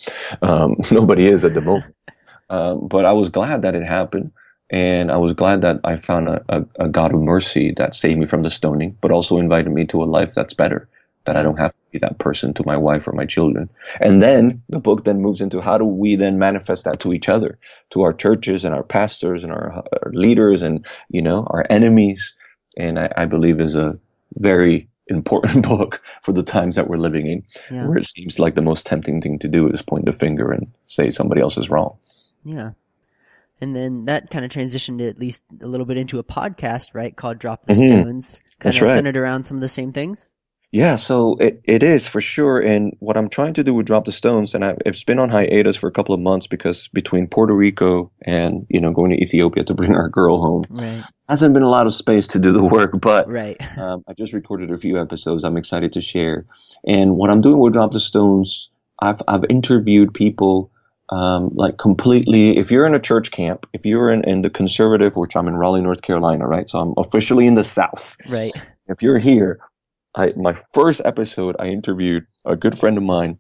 Um, 0.43 0.77
nobody 0.91 1.27
is 1.27 1.45
at 1.45 1.55
the 1.55 1.61
moment. 1.61 1.95
Um, 2.51 2.89
but 2.89 3.05
I 3.05 3.13
was 3.13 3.29
glad 3.29 3.63
that 3.63 3.75
it 3.75 3.85
happened. 3.85 4.33
And 4.71 5.11
I 5.11 5.17
was 5.17 5.33
glad 5.33 5.63
that 5.63 5.81
I 5.85 5.97
found 5.97 6.29
a, 6.29 6.45
a, 6.49 6.65
a, 6.81 6.89
God 6.89 7.15
of 7.15 7.21
mercy 7.21 7.73
that 7.79 7.95
saved 7.95 8.19
me 8.19 8.27
from 8.27 8.43
the 8.43 8.51
stoning, 8.51 8.97
but 9.01 9.11
also 9.11 9.39
invited 9.39 9.71
me 9.71 9.87
to 9.87 10.03
a 10.03 10.05
life 10.05 10.35
that's 10.35 10.53
better, 10.53 10.87
that 11.25 11.37
I 11.37 11.43
don't 11.43 11.59
have 11.59 11.73
to 11.73 11.83
be 11.91 11.99
that 12.01 12.19
person 12.19 12.53
to 12.55 12.67
my 12.67 12.77
wife 12.77 13.09
or 13.09 13.13
my 13.13 13.25
children. 13.25 13.71
And 14.01 14.23
then 14.23 14.63
the 14.69 14.79
book 14.79 15.05
then 15.05 15.23
moves 15.23 15.41
into 15.41 15.63
how 15.63 15.79
do 15.79 15.87
we 15.87 16.17
then 16.17 16.39
manifest 16.39 16.85
that 16.85 17.01
to 17.01 17.15
each 17.15 17.31
other, 17.31 17.59
to 17.91 18.03
our 18.03 18.13
churches 18.13 18.67
and 18.67 18.75
our 18.75 18.83
pastors 18.83 19.43
and 19.43 19.53
our, 19.53 19.73
our 19.73 20.13
leaders 20.13 20.61
and, 20.61 20.85
you 21.09 21.23
know, 21.23 21.47
our 21.49 21.65
enemies. 21.71 22.35
And 22.79 22.99
I, 22.99 23.13
I, 23.17 23.25
believe 23.27 23.61
is 23.61 23.77
a 23.77 23.99
very 24.35 24.89
important 25.09 25.67
book 25.69 26.01
for 26.23 26.33
the 26.33 26.43
times 26.43 26.77
that 26.77 26.89
we're 26.89 26.97
living 26.97 27.27
in, 27.27 27.43
yeah. 27.71 27.87
where 27.87 27.99
it 27.99 28.07
seems 28.07 28.39
like 28.39 28.55
the 28.55 28.63
most 28.63 28.87
tempting 28.87 29.21
thing 29.21 29.41
to 29.41 29.49
do 29.49 29.69
is 29.69 29.83
point 29.83 30.07
the 30.07 30.13
finger 30.13 30.53
and 30.53 30.69
say 30.87 31.11
somebody 31.11 31.41
else 31.41 31.59
is 31.59 31.69
wrong. 31.69 31.99
Yeah 32.45 32.71
and 33.61 33.75
then 33.75 34.05
that 34.07 34.31
kind 34.31 34.45
of 34.45 34.51
transitioned 34.51 35.07
at 35.07 35.19
least 35.19 35.45
a 35.61 35.67
little 35.67 35.87
bit 35.87 35.97
into 35.97 36.19
a 36.19 36.25
podcast, 36.25 36.95
right? 36.95 37.17
Called 37.17 37.39
Drop 37.39 37.67
the 37.67 37.75
mm-hmm. 37.75 37.89
Stones, 37.89 38.43
kind 38.59 38.75
That's 38.75 38.83
of 38.83 38.89
right. 38.89 38.95
centered 38.95 39.17
around 39.17 39.45
some 39.45 39.57
of 39.57 39.61
the 39.61 39.69
same 39.69 39.93
things. 39.93 40.33
Yeah, 40.71 40.97
so 40.97 41.37
it, 41.41 41.63
it 41.65 41.83
is 41.83 42.07
for 42.07 42.21
sure. 42.21 42.61
And 42.61 42.95
what 42.99 43.17
I'm 43.17 43.31
trying 43.31 43.55
to 43.55 43.65
do 43.65 43.73
with 43.73 43.87
Drop 43.87 44.05
the 44.05 44.13
Stones, 44.13 44.55
and 44.55 44.63
I, 44.63 44.75
it's 44.85 45.03
been 45.03 45.19
on 45.19 45.31
hiatus 45.31 45.77
for 45.77 45.89
a 45.89 45.93
couple 45.93 46.15
of 46.15 46.21
months 46.21 46.47
because 46.47 46.89
between 46.89 47.27
Puerto 47.27 47.55
Rico 47.55 48.13
and, 48.21 48.67
you 48.69 48.81
know, 48.81 48.93
going 48.93 49.11
to 49.11 49.17
Ethiopia 49.23 49.65
to 49.65 49.75
bring 49.75 49.95
our 49.95 50.11
girl 50.11 50.41
home, 50.41 50.65
right. 50.69 51.05
Hasn't 51.29 51.55
been 51.55 51.63
a 51.63 51.69
lot 51.69 51.87
of 51.87 51.95
space 51.95 52.27
to 52.29 52.39
do 52.39 52.53
the 52.53 52.63
work. 52.65 52.93
But 53.01 53.29
right. 53.29 53.57
um, 53.79 54.05
I 54.09 54.15
just 54.15 54.33
recorded 54.33 54.71
a 54.71 54.79
few 54.79 55.01
episodes 55.01 55.45
I'm 55.45 55.57
excited 55.57 55.93
to 55.95 56.01
share. 56.01 56.47
And 56.87 57.17
what 57.17 57.31
I'm 57.31 57.41
doing 57.41 57.59
with 57.59 57.75
Drop 57.75 57.93
the 57.93 58.01
Stones, 58.01 58.71
I've, 59.01 59.21
I've 59.29 59.45
interviewed 59.49 60.15
people 60.15 60.71
um, 61.11 61.51
like 61.55 61.79
completely, 61.79 62.59
if 62.59 62.71
you're 62.71 62.87
in 62.87 62.95
a 62.95 63.01
church 63.01 63.31
camp, 63.31 63.67
if 63.73 63.87
you're 63.87 64.11
in, 64.11 64.29
in 64.29 64.43
the 64.43 64.51
conservative, 64.51 65.17
which 65.17 65.37
I'm 65.37 65.49
in 65.49 65.57
Raleigh, 65.57 65.81
North 65.81 66.03
Carolina, 66.03 66.47
right? 66.47 66.69
So 66.69 66.79
I'm 66.79 66.95
officially 66.97 67.47
in 67.47 67.55
the 67.55 67.65
South. 67.65 68.17
Right. 68.29 68.53
If 68.89 69.03
you're 69.03 69.19
here, 69.19 69.59
I, 70.15 70.33
my 70.37 70.55
first 70.55 71.01
episode, 71.05 71.57
I 71.59 71.67
interviewed 71.67 72.27
a 72.45 72.57
good 72.57 72.79
friend 72.79 72.97
of 72.97 73.05
mine 73.05 73.39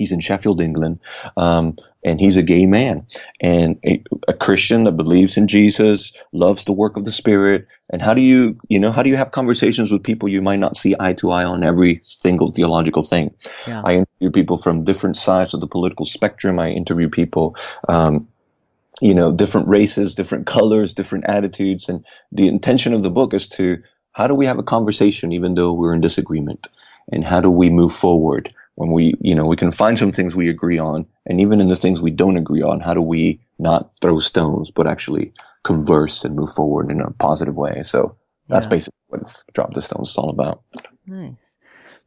He's 0.00 0.12
in 0.12 0.20
Sheffield, 0.20 0.62
England, 0.62 0.98
um, 1.36 1.76
and 2.02 2.18
he's 2.18 2.38
a 2.38 2.42
gay 2.42 2.64
man 2.64 3.06
and 3.38 3.78
a, 3.84 4.02
a, 4.28 4.32
Christian 4.32 4.84
that 4.84 4.92
believes 4.92 5.36
in 5.36 5.46
Jesus, 5.46 6.14
loves 6.32 6.64
the 6.64 6.72
work 6.72 6.96
of 6.96 7.04
the 7.04 7.12
Spirit. 7.12 7.66
And 7.90 8.00
how 8.00 8.14
do 8.14 8.22
you, 8.22 8.58
you 8.70 8.78
know, 8.78 8.92
how 8.92 9.02
do 9.02 9.10
you 9.10 9.18
have 9.18 9.32
conversations 9.32 9.92
with 9.92 10.02
people 10.02 10.26
you 10.26 10.40
might 10.40 10.58
not 10.58 10.78
see 10.78 10.96
eye 10.98 11.12
to 11.12 11.32
eye 11.32 11.44
on 11.44 11.62
every 11.62 12.00
single 12.04 12.50
theological 12.50 13.02
thing? 13.02 13.34
Yeah. 13.66 13.82
I 13.84 13.92
interview 13.92 14.30
people 14.30 14.56
from 14.56 14.84
different 14.84 15.18
sides 15.18 15.52
of 15.52 15.60
the 15.60 15.66
political 15.66 16.06
spectrum. 16.06 16.58
I 16.58 16.70
interview 16.70 17.10
people, 17.10 17.54
um, 17.86 18.26
you 19.02 19.12
know, 19.12 19.32
different 19.32 19.68
races, 19.68 20.14
different 20.14 20.46
colors, 20.46 20.94
different 20.94 21.26
attitudes. 21.28 21.90
And 21.90 22.06
the 22.32 22.48
intention 22.48 22.94
of 22.94 23.02
the 23.02 23.10
book 23.10 23.34
is 23.34 23.48
to 23.48 23.82
how 24.12 24.26
do 24.28 24.34
we 24.34 24.46
have 24.46 24.58
a 24.58 24.62
conversation 24.62 25.32
even 25.32 25.56
though 25.56 25.74
we're 25.74 25.92
in 25.92 26.00
disagreement? 26.00 26.68
And 27.12 27.22
how 27.22 27.42
do 27.42 27.50
we 27.50 27.68
move 27.68 27.94
forward? 27.94 28.54
When 28.74 28.92
we, 28.92 29.14
you 29.20 29.34
know, 29.34 29.46
we 29.46 29.56
can 29.56 29.72
find 29.72 29.98
some 29.98 30.12
things 30.12 30.34
we 30.34 30.48
agree 30.48 30.78
on, 30.78 31.06
and 31.26 31.40
even 31.40 31.60
in 31.60 31.68
the 31.68 31.76
things 31.76 32.00
we 32.00 32.10
don't 32.10 32.36
agree 32.36 32.62
on, 32.62 32.80
how 32.80 32.94
do 32.94 33.02
we 33.02 33.40
not 33.58 33.90
throw 34.00 34.18
stones, 34.20 34.70
but 34.70 34.86
actually 34.86 35.32
converse 35.64 36.24
and 36.24 36.36
move 36.36 36.52
forward 36.52 36.90
in 36.90 37.00
a 37.00 37.10
positive 37.12 37.54
way? 37.54 37.82
So 37.82 38.16
that's 38.48 38.64
yeah. 38.64 38.70
basically 38.70 38.98
what 39.08 39.20
it's 39.22 39.44
Drop 39.52 39.74
the 39.74 39.82
Stones 39.82 40.10
is 40.10 40.18
all 40.18 40.30
about. 40.30 40.62
Nice. 41.06 41.56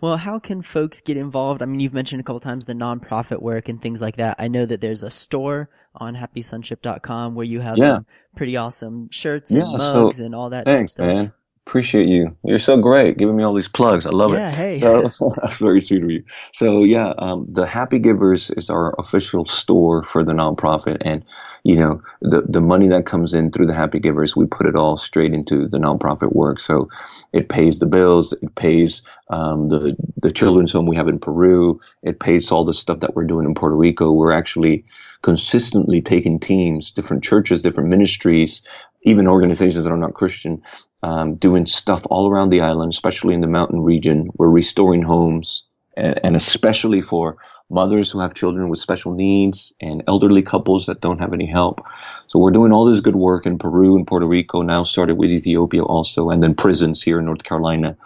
Well, 0.02 0.18
how 0.18 0.38
can 0.40 0.62
folks 0.62 1.00
get 1.00 1.16
involved? 1.16 1.62
I 1.62 1.66
mean, 1.66 1.80
you've 1.80 1.94
mentioned 1.94 2.20
a 2.20 2.24
couple 2.24 2.42
times 2.42 2.66
the 2.66 2.74
nonprofit 2.74 3.42
work 3.42 3.70
and 3.70 3.82
things 3.82 4.02
like 4.02 4.18
that. 4.18 4.36
I 4.38 4.50
know 4.50 4.66
that 4.66 4.82
there's 4.82 5.04
a 5.04 5.10
store 5.10 5.70
on 5.96 6.16
happysonship.com 6.16 7.36
where 7.36 7.46
you 7.46 7.62
have 7.62 7.78
yeah. 7.78 7.88
some 7.88 8.06
pretty 8.36 8.58
awesome 8.58 9.10
shirts 9.12 9.52
and 9.52 9.62
yeah, 9.62 9.78
mugs 9.78 10.18
so, 10.18 10.24
and 10.26 10.36
all 10.36 10.50
that 10.50 10.66
thanks, 10.66 10.94
stuff. 10.94 11.08
Man. 11.08 11.34
Appreciate 11.66 12.10
you. 12.10 12.36
You're 12.44 12.60
so 12.60 12.76
great 12.78 13.18
giving 13.18 13.38
me 13.38 13.44
all 13.44 13.54
these 13.54 13.70
plugs. 13.70 14.06
I 14.06 14.10
love 14.10 14.34
yeah, 14.34 14.50
it. 14.50 14.54
Hey. 14.54 14.80
So, 14.82 15.34
that's 15.42 15.58
very 15.58 15.80
sweet 15.80 16.04
of 16.04 16.12
you. 16.12 16.24
So 16.54 16.84
yeah, 16.84 17.14
um, 17.18 17.48
the 17.50 17.66
Happy 17.66 18.00
Givers 18.00 18.50
is 18.52 18.70
our 18.70 18.94
official 19.00 19.46
store 19.46 20.04
for 20.04 20.26
the 20.26 20.34
nonprofit, 20.34 20.98
and 21.06 21.24
you 21.64 21.78
know 21.78 22.02
the 22.22 22.42
the 22.42 22.60
money 22.60 22.90
that 22.90 23.06
comes 23.06 23.34
in 23.34 23.50
through 23.50 23.68
the 23.68 23.74
Happy 23.74 24.00
Givers, 24.00 24.36
we 24.36 24.46
put 24.46 24.68
it 24.68 24.76
all 24.76 24.98
straight 24.98 25.34
into 25.34 25.70
the 25.70 25.78
nonprofit 25.78 26.34
work. 26.34 26.60
So 26.60 26.90
it 27.32 27.48
pays 27.48 27.80
the 27.80 27.86
bills, 27.86 28.34
it 28.34 28.56
pays 28.56 29.02
um, 29.30 29.70
the 29.70 29.96
the 30.22 30.32
children's 30.32 30.74
home 30.74 30.86
we 30.86 30.98
have 30.98 31.08
in 31.08 31.18
Peru, 31.18 31.80
it 32.02 32.20
pays 32.20 32.52
all 32.52 32.66
the 32.66 32.74
stuff 32.74 33.00
that 33.00 33.16
we're 33.16 33.24
doing 33.24 33.46
in 33.46 33.56
Puerto 33.56 33.76
Rico. 33.76 34.12
We're 34.12 34.34
actually 34.34 34.84
consistently 35.22 36.02
taking 36.02 36.42
teams, 36.42 36.92
different 36.92 37.24
churches, 37.24 37.62
different 37.62 37.90
ministries, 37.90 38.62
even 39.04 39.28
organizations 39.28 39.86
that 39.86 39.92
are 39.92 39.98
not 39.98 40.14
Christian, 40.14 40.62
um, 41.04 41.36
doing 41.36 41.66
stuff 41.66 42.04
all 42.10 42.30
around 42.30 42.50
the 42.50 42.62
island, 42.62 42.94
especially 42.94 43.34
in 43.34 43.42
the 43.42 43.48
mountain 43.48 43.82
region. 43.82 44.30
We're 44.38 44.48
restoring 44.48 45.04
homes, 45.04 45.66
and, 45.98 46.20
and, 46.24 46.36
especially 46.36 47.02
for 47.02 47.38
mothers 47.70 48.10
who 48.10 48.20
have 48.22 48.34
children 48.34 48.70
with 48.70 48.80
special 48.80 49.14
needs 49.14 49.74
and 49.82 50.04
elderly 50.08 50.42
couples 50.42 50.86
that 50.86 51.02
don't 51.02 51.20
have 51.20 51.34
any 51.34 51.46
help. 51.46 51.82
So 52.28 52.40
we're 52.40 52.52
doing 52.52 52.72
all 52.72 52.86
this 52.86 53.02
good 53.02 53.18
work 53.18 53.46
in 53.46 53.60
Peru 53.60 53.98
and 53.98 54.08
Puerto 54.08 54.26
Rico. 54.26 54.62
Now 54.62 54.84
started 54.84 55.18
with 55.18 55.30
Ethiopia 55.30 55.84
also, 55.84 56.30
and 56.30 56.42
then 56.42 56.56
prisons 56.56 57.04
here 57.04 57.20
in 57.20 57.26
North 57.26 57.44
Carolina, 57.44 57.98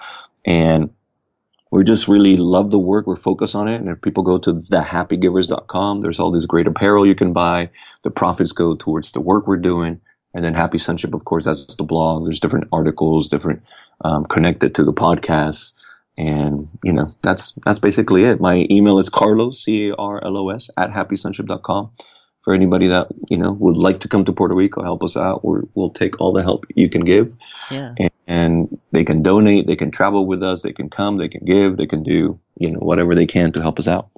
and 0.44 0.90
we 1.70 1.84
just 1.84 2.08
really 2.08 2.38
love 2.38 2.72
the 2.72 2.80
work. 2.80 3.06
We're 3.06 3.16
focused 3.16 3.54
on 3.54 3.68
it. 3.68 3.76
And 3.76 3.90
if 3.90 4.02
people 4.02 4.24
go 4.24 4.40
to 4.40 4.54
thehappygivers.com, 4.54 6.02
there's 6.02 6.20
all 6.20 6.32
this 6.32 6.46
great 6.46 6.66
apparel 6.66 7.06
you 7.06 7.14
can 7.14 7.34
buy. 7.34 7.70
The 8.04 8.10
profits 8.10 8.54
go 8.54 8.76
towards 8.76 9.12
the 9.12 9.20
work 9.20 9.46
we're 9.46 9.58
doing. 9.58 10.02
And 10.34 10.44
then 10.44 10.54
Happy 10.54 10.78
Sonship, 10.78 11.13
of 11.13 11.26
course, 11.26 11.46
that's 11.46 11.76
the 11.76 11.84
blog. 11.84 12.26
There's 12.26 12.40
different 12.40 12.68
articles, 12.72 13.30
different 13.30 13.63
um, 14.04 14.26
connected 14.26 14.76
to 14.76 14.84
the 14.84 14.94
podcast. 14.94 15.74
And, 16.18 16.68
you 16.84 16.92
know, 16.92 17.13
that's 17.22 17.54
that's 17.63 17.80
basically 17.80 18.24
it. 18.24 18.42
My 18.42 18.68
email 18.70 18.98
is 18.98 19.10
Carlos, 19.10 19.63
C 19.63 19.90
A 19.90 19.96
R 19.96 20.24
L 20.24 20.38
O 20.38 20.50
S, 20.50 20.70
at 20.78 20.92
happysonship.com. 20.92 21.92
For 22.44 22.54
anybody 22.54 22.88
that, 22.88 23.08
you 23.30 23.38
know, 23.38 23.52
would 23.52 23.76
like 23.76 24.00
to 24.02 24.08
come 24.08 24.24
to 24.24 24.32
Puerto 24.32 24.56
Rico, 24.56 24.82
help 24.82 25.04
us 25.04 25.18
out, 25.18 25.44
we 25.44 25.60
will 25.74 25.90
take 25.90 26.22
all 26.22 26.32
the 26.32 26.44
help 26.44 26.66
you 26.76 26.90
can 26.90 27.04
give. 27.04 27.36
Yeah. 27.70 27.94
And, 27.98 28.12
and 28.26 28.80
they 28.92 29.04
can 29.04 29.22
donate, 29.22 29.68
they 29.68 29.76
can 29.76 29.92
travel 29.92 30.26
with 30.26 30.42
us, 30.42 30.62
they 30.62 30.72
can 30.72 30.90
come, 30.90 31.18
they 31.18 31.28
can 31.28 31.44
give, 31.44 31.76
they 31.76 31.88
can 31.88 32.04
do, 32.04 32.40
you 32.58 32.72
know, 32.72 32.80
whatever 32.80 33.16
they 33.16 33.26
can 33.26 33.52
to 33.52 33.62
help 33.62 33.80
us 33.80 33.88
out. 33.88 34.10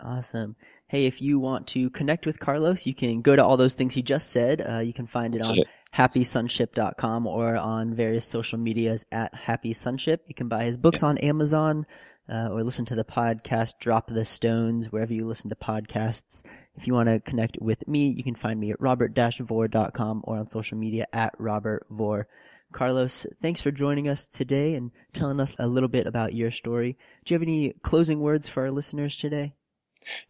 Awesome. 0.00 0.54
Hey, 0.96 1.04
if 1.04 1.20
you 1.20 1.38
want 1.38 1.66
to 1.66 1.90
connect 1.90 2.24
with 2.24 2.40
Carlos, 2.40 2.86
you 2.86 2.94
can 2.94 3.20
go 3.20 3.36
to 3.36 3.44
all 3.44 3.58
those 3.58 3.74
things 3.74 3.92
he 3.92 4.00
just 4.00 4.30
said. 4.30 4.64
Uh, 4.66 4.78
you 4.78 4.94
can 4.94 5.06
find 5.06 5.34
it 5.34 5.44
on 5.44 5.58
happysonship.com 5.94 7.26
or 7.26 7.54
on 7.54 7.92
various 7.92 8.26
social 8.26 8.58
medias 8.58 9.04
at 9.12 9.34
Happy 9.34 9.74
Sonship. 9.74 10.24
You 10.26 10.34
can 10.34 10.48
buy 10.48 10.64
his 10.64 10.78
books 10.78 11.02
yeah. 11.02 11.08
on 11.08 11.18
Amazon 11.18 11.84
uh, 12.30 12.48
or 12.50 12.64
listen 12.64 12.86
to 12.86 12.94
the 12.94 13.04
podcast 13.04 13.74
Drop 13.78 14.06
the 14.06 14.24
Stones 14.24 14.90
wherever 14.90 15.12
you 15.12 15.26
listen 15.26 15.50
to 15.50 15.56
podcasts. 15.56 16.44
If 16.76 16.86
you 16.86 16.94
want 16.94 17.10
to 17.10 17.20
connect 17.20 17.58
with 17.60 17.86
me, 17.86 18.08
you 18.08 18.24
can 18.24 18.34
find 18.34 18.58
me 18.58 18.70
at 18.70 18.80
robert-vore.com 18.80 20.22
or 20.24 20.38
on 20.38 20.48
social 20.48 20.78
media 20.78 21.06
at 21.12 21.38
robertvore. 21.38 22.24
Carlos, 22.72 23.26
thanks 23.42 23.60
for 23.60 23.70
joining 23.70 24.08
us 24.08 24.28
today 24.28 24.74
and 24.74 24.92
telling 25.12 25.40
us 25.40 25.56
a 25.58 25.68
little 25.68 25.90
bit 25.90 26.06
about 26.06 26.32
your 26.32 26.50
story. 26.50 26.96
Do 27.26 27.34
you 27.34 27.38
have 27.38 27.46
any 27.46 27.74
closing 27.82 28.20
words 28.20 28.48
for 28.48 28.62
our 28.62 28.70
listeners 28.70 29.14
today? 29.14 29.52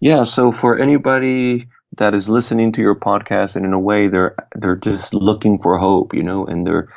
Yeah, 0.01 0.25
so 0.25 0.53
for 0.53 0.79
anybody 0.79 1.69
that 1.99 2.15
is 2.15 2.29
listening 2.29 2.73
to 2.73 2.83
your 2.83 2.95
podcast 2.95 3.57
and 3.57 3.65
in 3.65 3.73
a 3.73 3.79
way 3.79 4.09
they're 4.09 4.35
they're 4.55 4.77
just 4.77 5.15
looking 5.15 5.59
for 5.61 5.79
hope, 5.79 6.15
you 6.15 6.23
know, 6.23 6.47
and 6.47 6.67
they're 6.67 6.89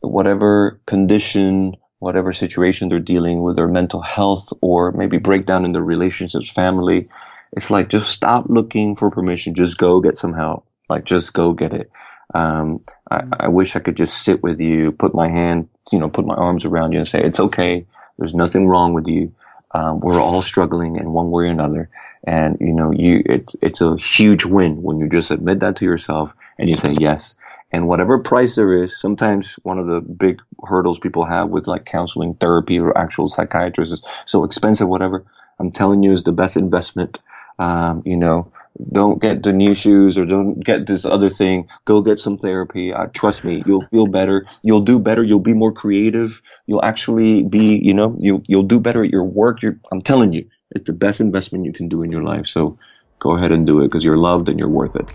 whatever 0.00 0.80
condition, 0.86 1.76
whatever 1.98 2.32
situation 2.32 2.88
they're 2.88 3.00
dealing 3.00 3.42
with, 3.42 3.56
their 3.56 3.68
mental 3.68 4.02
health 4.02 4.52
or 4.60 4.92
maybe 4.92 5.18
breakdown 5.18 5.64
in 5.64 5.72
their 5.72 5.82
relationships, 5.82 6.50
family, 6.50 7.08
it's 7.52 7.70
like 7.70 7.88
just 7.88 8.10
stop 8.10 8.46
looking 8.48 8.96
for 8.96 9.10
permission, 9.10 9.54
just 9.54 9.78
go 9.78 10.00
get 10.00 10.18
some 10.18 10.34
help. 10.34 10.66
Like 10.88 11.04
just 11.04 11.32
go 11.32 11.52
get 11.52 11.72
it. 11.72 11.90
Um, 12.34 12.84
I, 13.10 13.18
mm-hmm. 13.18 13.32
I 13.40 13.48
wish 13.48 13.76
I 13.76 13.80
could 13.80 13.96
just 13.96 14.22
sit 14.22 14.42
with 14.42 14.60
you, 14.60 14.92
put 14.92 15.14
my 15.14 15.28
hand, 15.28 15.68
you 15.90 15.98
know, 15.98 16.08
put 16.08 16.26
my 16.26 16.34
arms 16.34 16.64
around 16.64 16.92
you 16.92 16.98
and 16.98 17.08
say, 17.08 17.20
it's 17.22 17.40
okay. 17.40 17.86
There's 18.18 18.34
nothing 18.34 18.66
wrong 18.66 18.94
with 18.94 19.08
you. 19.08 19.34
Um, 19.76 20.00
we're 20.00 20.22
all 20.22 20.40
struggling 20.40 20.96
in 20.96 21.12
one 21.12 21.30
way 21.30 21.44
or 21.44 21.46
another. 21.48 21.90
And, 22.24 22.56
you 22.60 22.72
know, 22.72 22.92
you, 22.92 23.22
it's, 23.26 23.54
it's 23.60 23.82
a 23.82 23.96
huge 23.96 24.46
win 24.46 24.82
when 24.82 24.98
you 24.98 25.08
just 25.08 25.30
admit 25.30 25.60
that 25.60 25.76
to 25.76 25.84
yourself 25.84 26.32
and 26.58 26.70
you 26.70 26.76
say 26.76 26.94
yes. 26.98 27.34
And 27.72 27.86
whatever 27.86 28.18
price 28.18 28.54
there 28.54 28.82
is, 28.82 28.98
sometimes 28.98 29.52
one 29.64 29.78
of 29.78 29.86
the 29.86 30.00
big 30.00 30.40
hurdles 30.64 30.98
people 30.98 31.26
have 31.26 31.50
with 31.50 31.66
like 31.66 31.84
counseling 31.84 32.34
therapy 32.34 32.78
or 32.78 32.96
actual 32.96 33.28
psychiatrists 33.28 33.96
is 33.96 34.02
so 34.24 34.44
expensive, 34.44 34.88
whatever. 34.88 35.26
I'm 35.58 35.72
telling 35.72 36.02
you 36.02 36.12
is 36.12 36.24
the 36.24 36.32
best 36.32 36.56
investment. 36.56 37.18
Um, 37.58 38.02
you 38.06 38.16
know, 38.16 38.50
don't 38.92 39.20
get 39.20 39.42
the 39.42 39.52
new 39.52 39.74
shoes 39.74 40.18
or 40.18 40.24
don't 40.24 40.60
get 40.60 40.86
this 40.86 41.04
other 41.04 41.30
thing. 41.30 41.68
Go 41.84 42.02
get 42.02 42.18
some 42.18 42.36
therapy. 42.36 42.92
Uh, 42.92 43.06
trust 43.14 43.44
me, 43.44 43.62
you'll 43.66 43.82
feel 43.82 44.06
better. 44.06 44.46
You'll 44.62 44.80
do 44.80 44.98
better. 44.98 45.22
You'll 45.22 45.38
be 45.38 45.54
more 45.54 45.72
creative. 45.72 46.40
You'll 46.66 46.84
actually 46.84 47.42
be, 47.42 47.80
you 47.82 47.94
know, 47.94 48.16
you 48.20 48.42
you'll 48.46 48.62
do 48.62 48.80
better 48.80 49.04
at 49.04 49.10
your 49.10 49.24
work. 49.24 49.62
You're, 49.62 49.78
I'm 49.92 50.02
telling 50.02 50.32
you, 50.32 50.48
it's 50.72 50.86
the 50.86 50.92
best 50.92 51.20
investment 51.20 51.64
you 51.64 51.72
can 51.72 51.88
do 51.88 52.02
in 52.02 52.10
your 52.12 52.22
life. 52.22 52.46
So 52.46 52.78
go 53.18 53.36
ahead 53.36 53.52
and 53.52 53.66
do 53.66 53.80
it 53.80 53.88
because 53.88 54.04
you're 54.04 54.18
loved 54.18 54.48
and 54.48 54.58
you're 54.58 54.68
worth 54.68 54.96
it. 54.96 55.08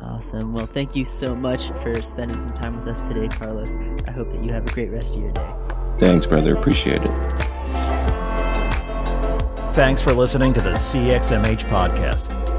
Awesome. 0.00 0.52
Well, 0.52 0.66
thank 0.66 0.96
you 0.96 1.04
so 1.04 1.36
much 1.36 1.68
for 1.82 2.00
spending 2.02 2.38
some 2.38 2.54
time 2.54 2.76
with 2.76 2.88
us 2.88 3.06
today, 3.06 3.28
Carlos. 3.28 3.76
I 4.06 4.10
hope 4.10 4.32
that 4.32 4.42
you 4.42 4.52
have 4.52 4.66
a 4.66 4.70
great 4.70 4.90
rest 4.90 5.14
of 5.14 5.22
your 5.22 5.32
day. 5.32 5.54
Thanks, 5.98 6.26
brother. 6.26 6.56
Appreciate 6.56 7.02
it. 7.02 7.10
Thanks 9.74 10.02
for 10.02 10.12
listening 10.12 10.52
to 10.54 10.60
the 10.60 10.70
CXMH 10.70 11.68
podcast. 11.68 12.39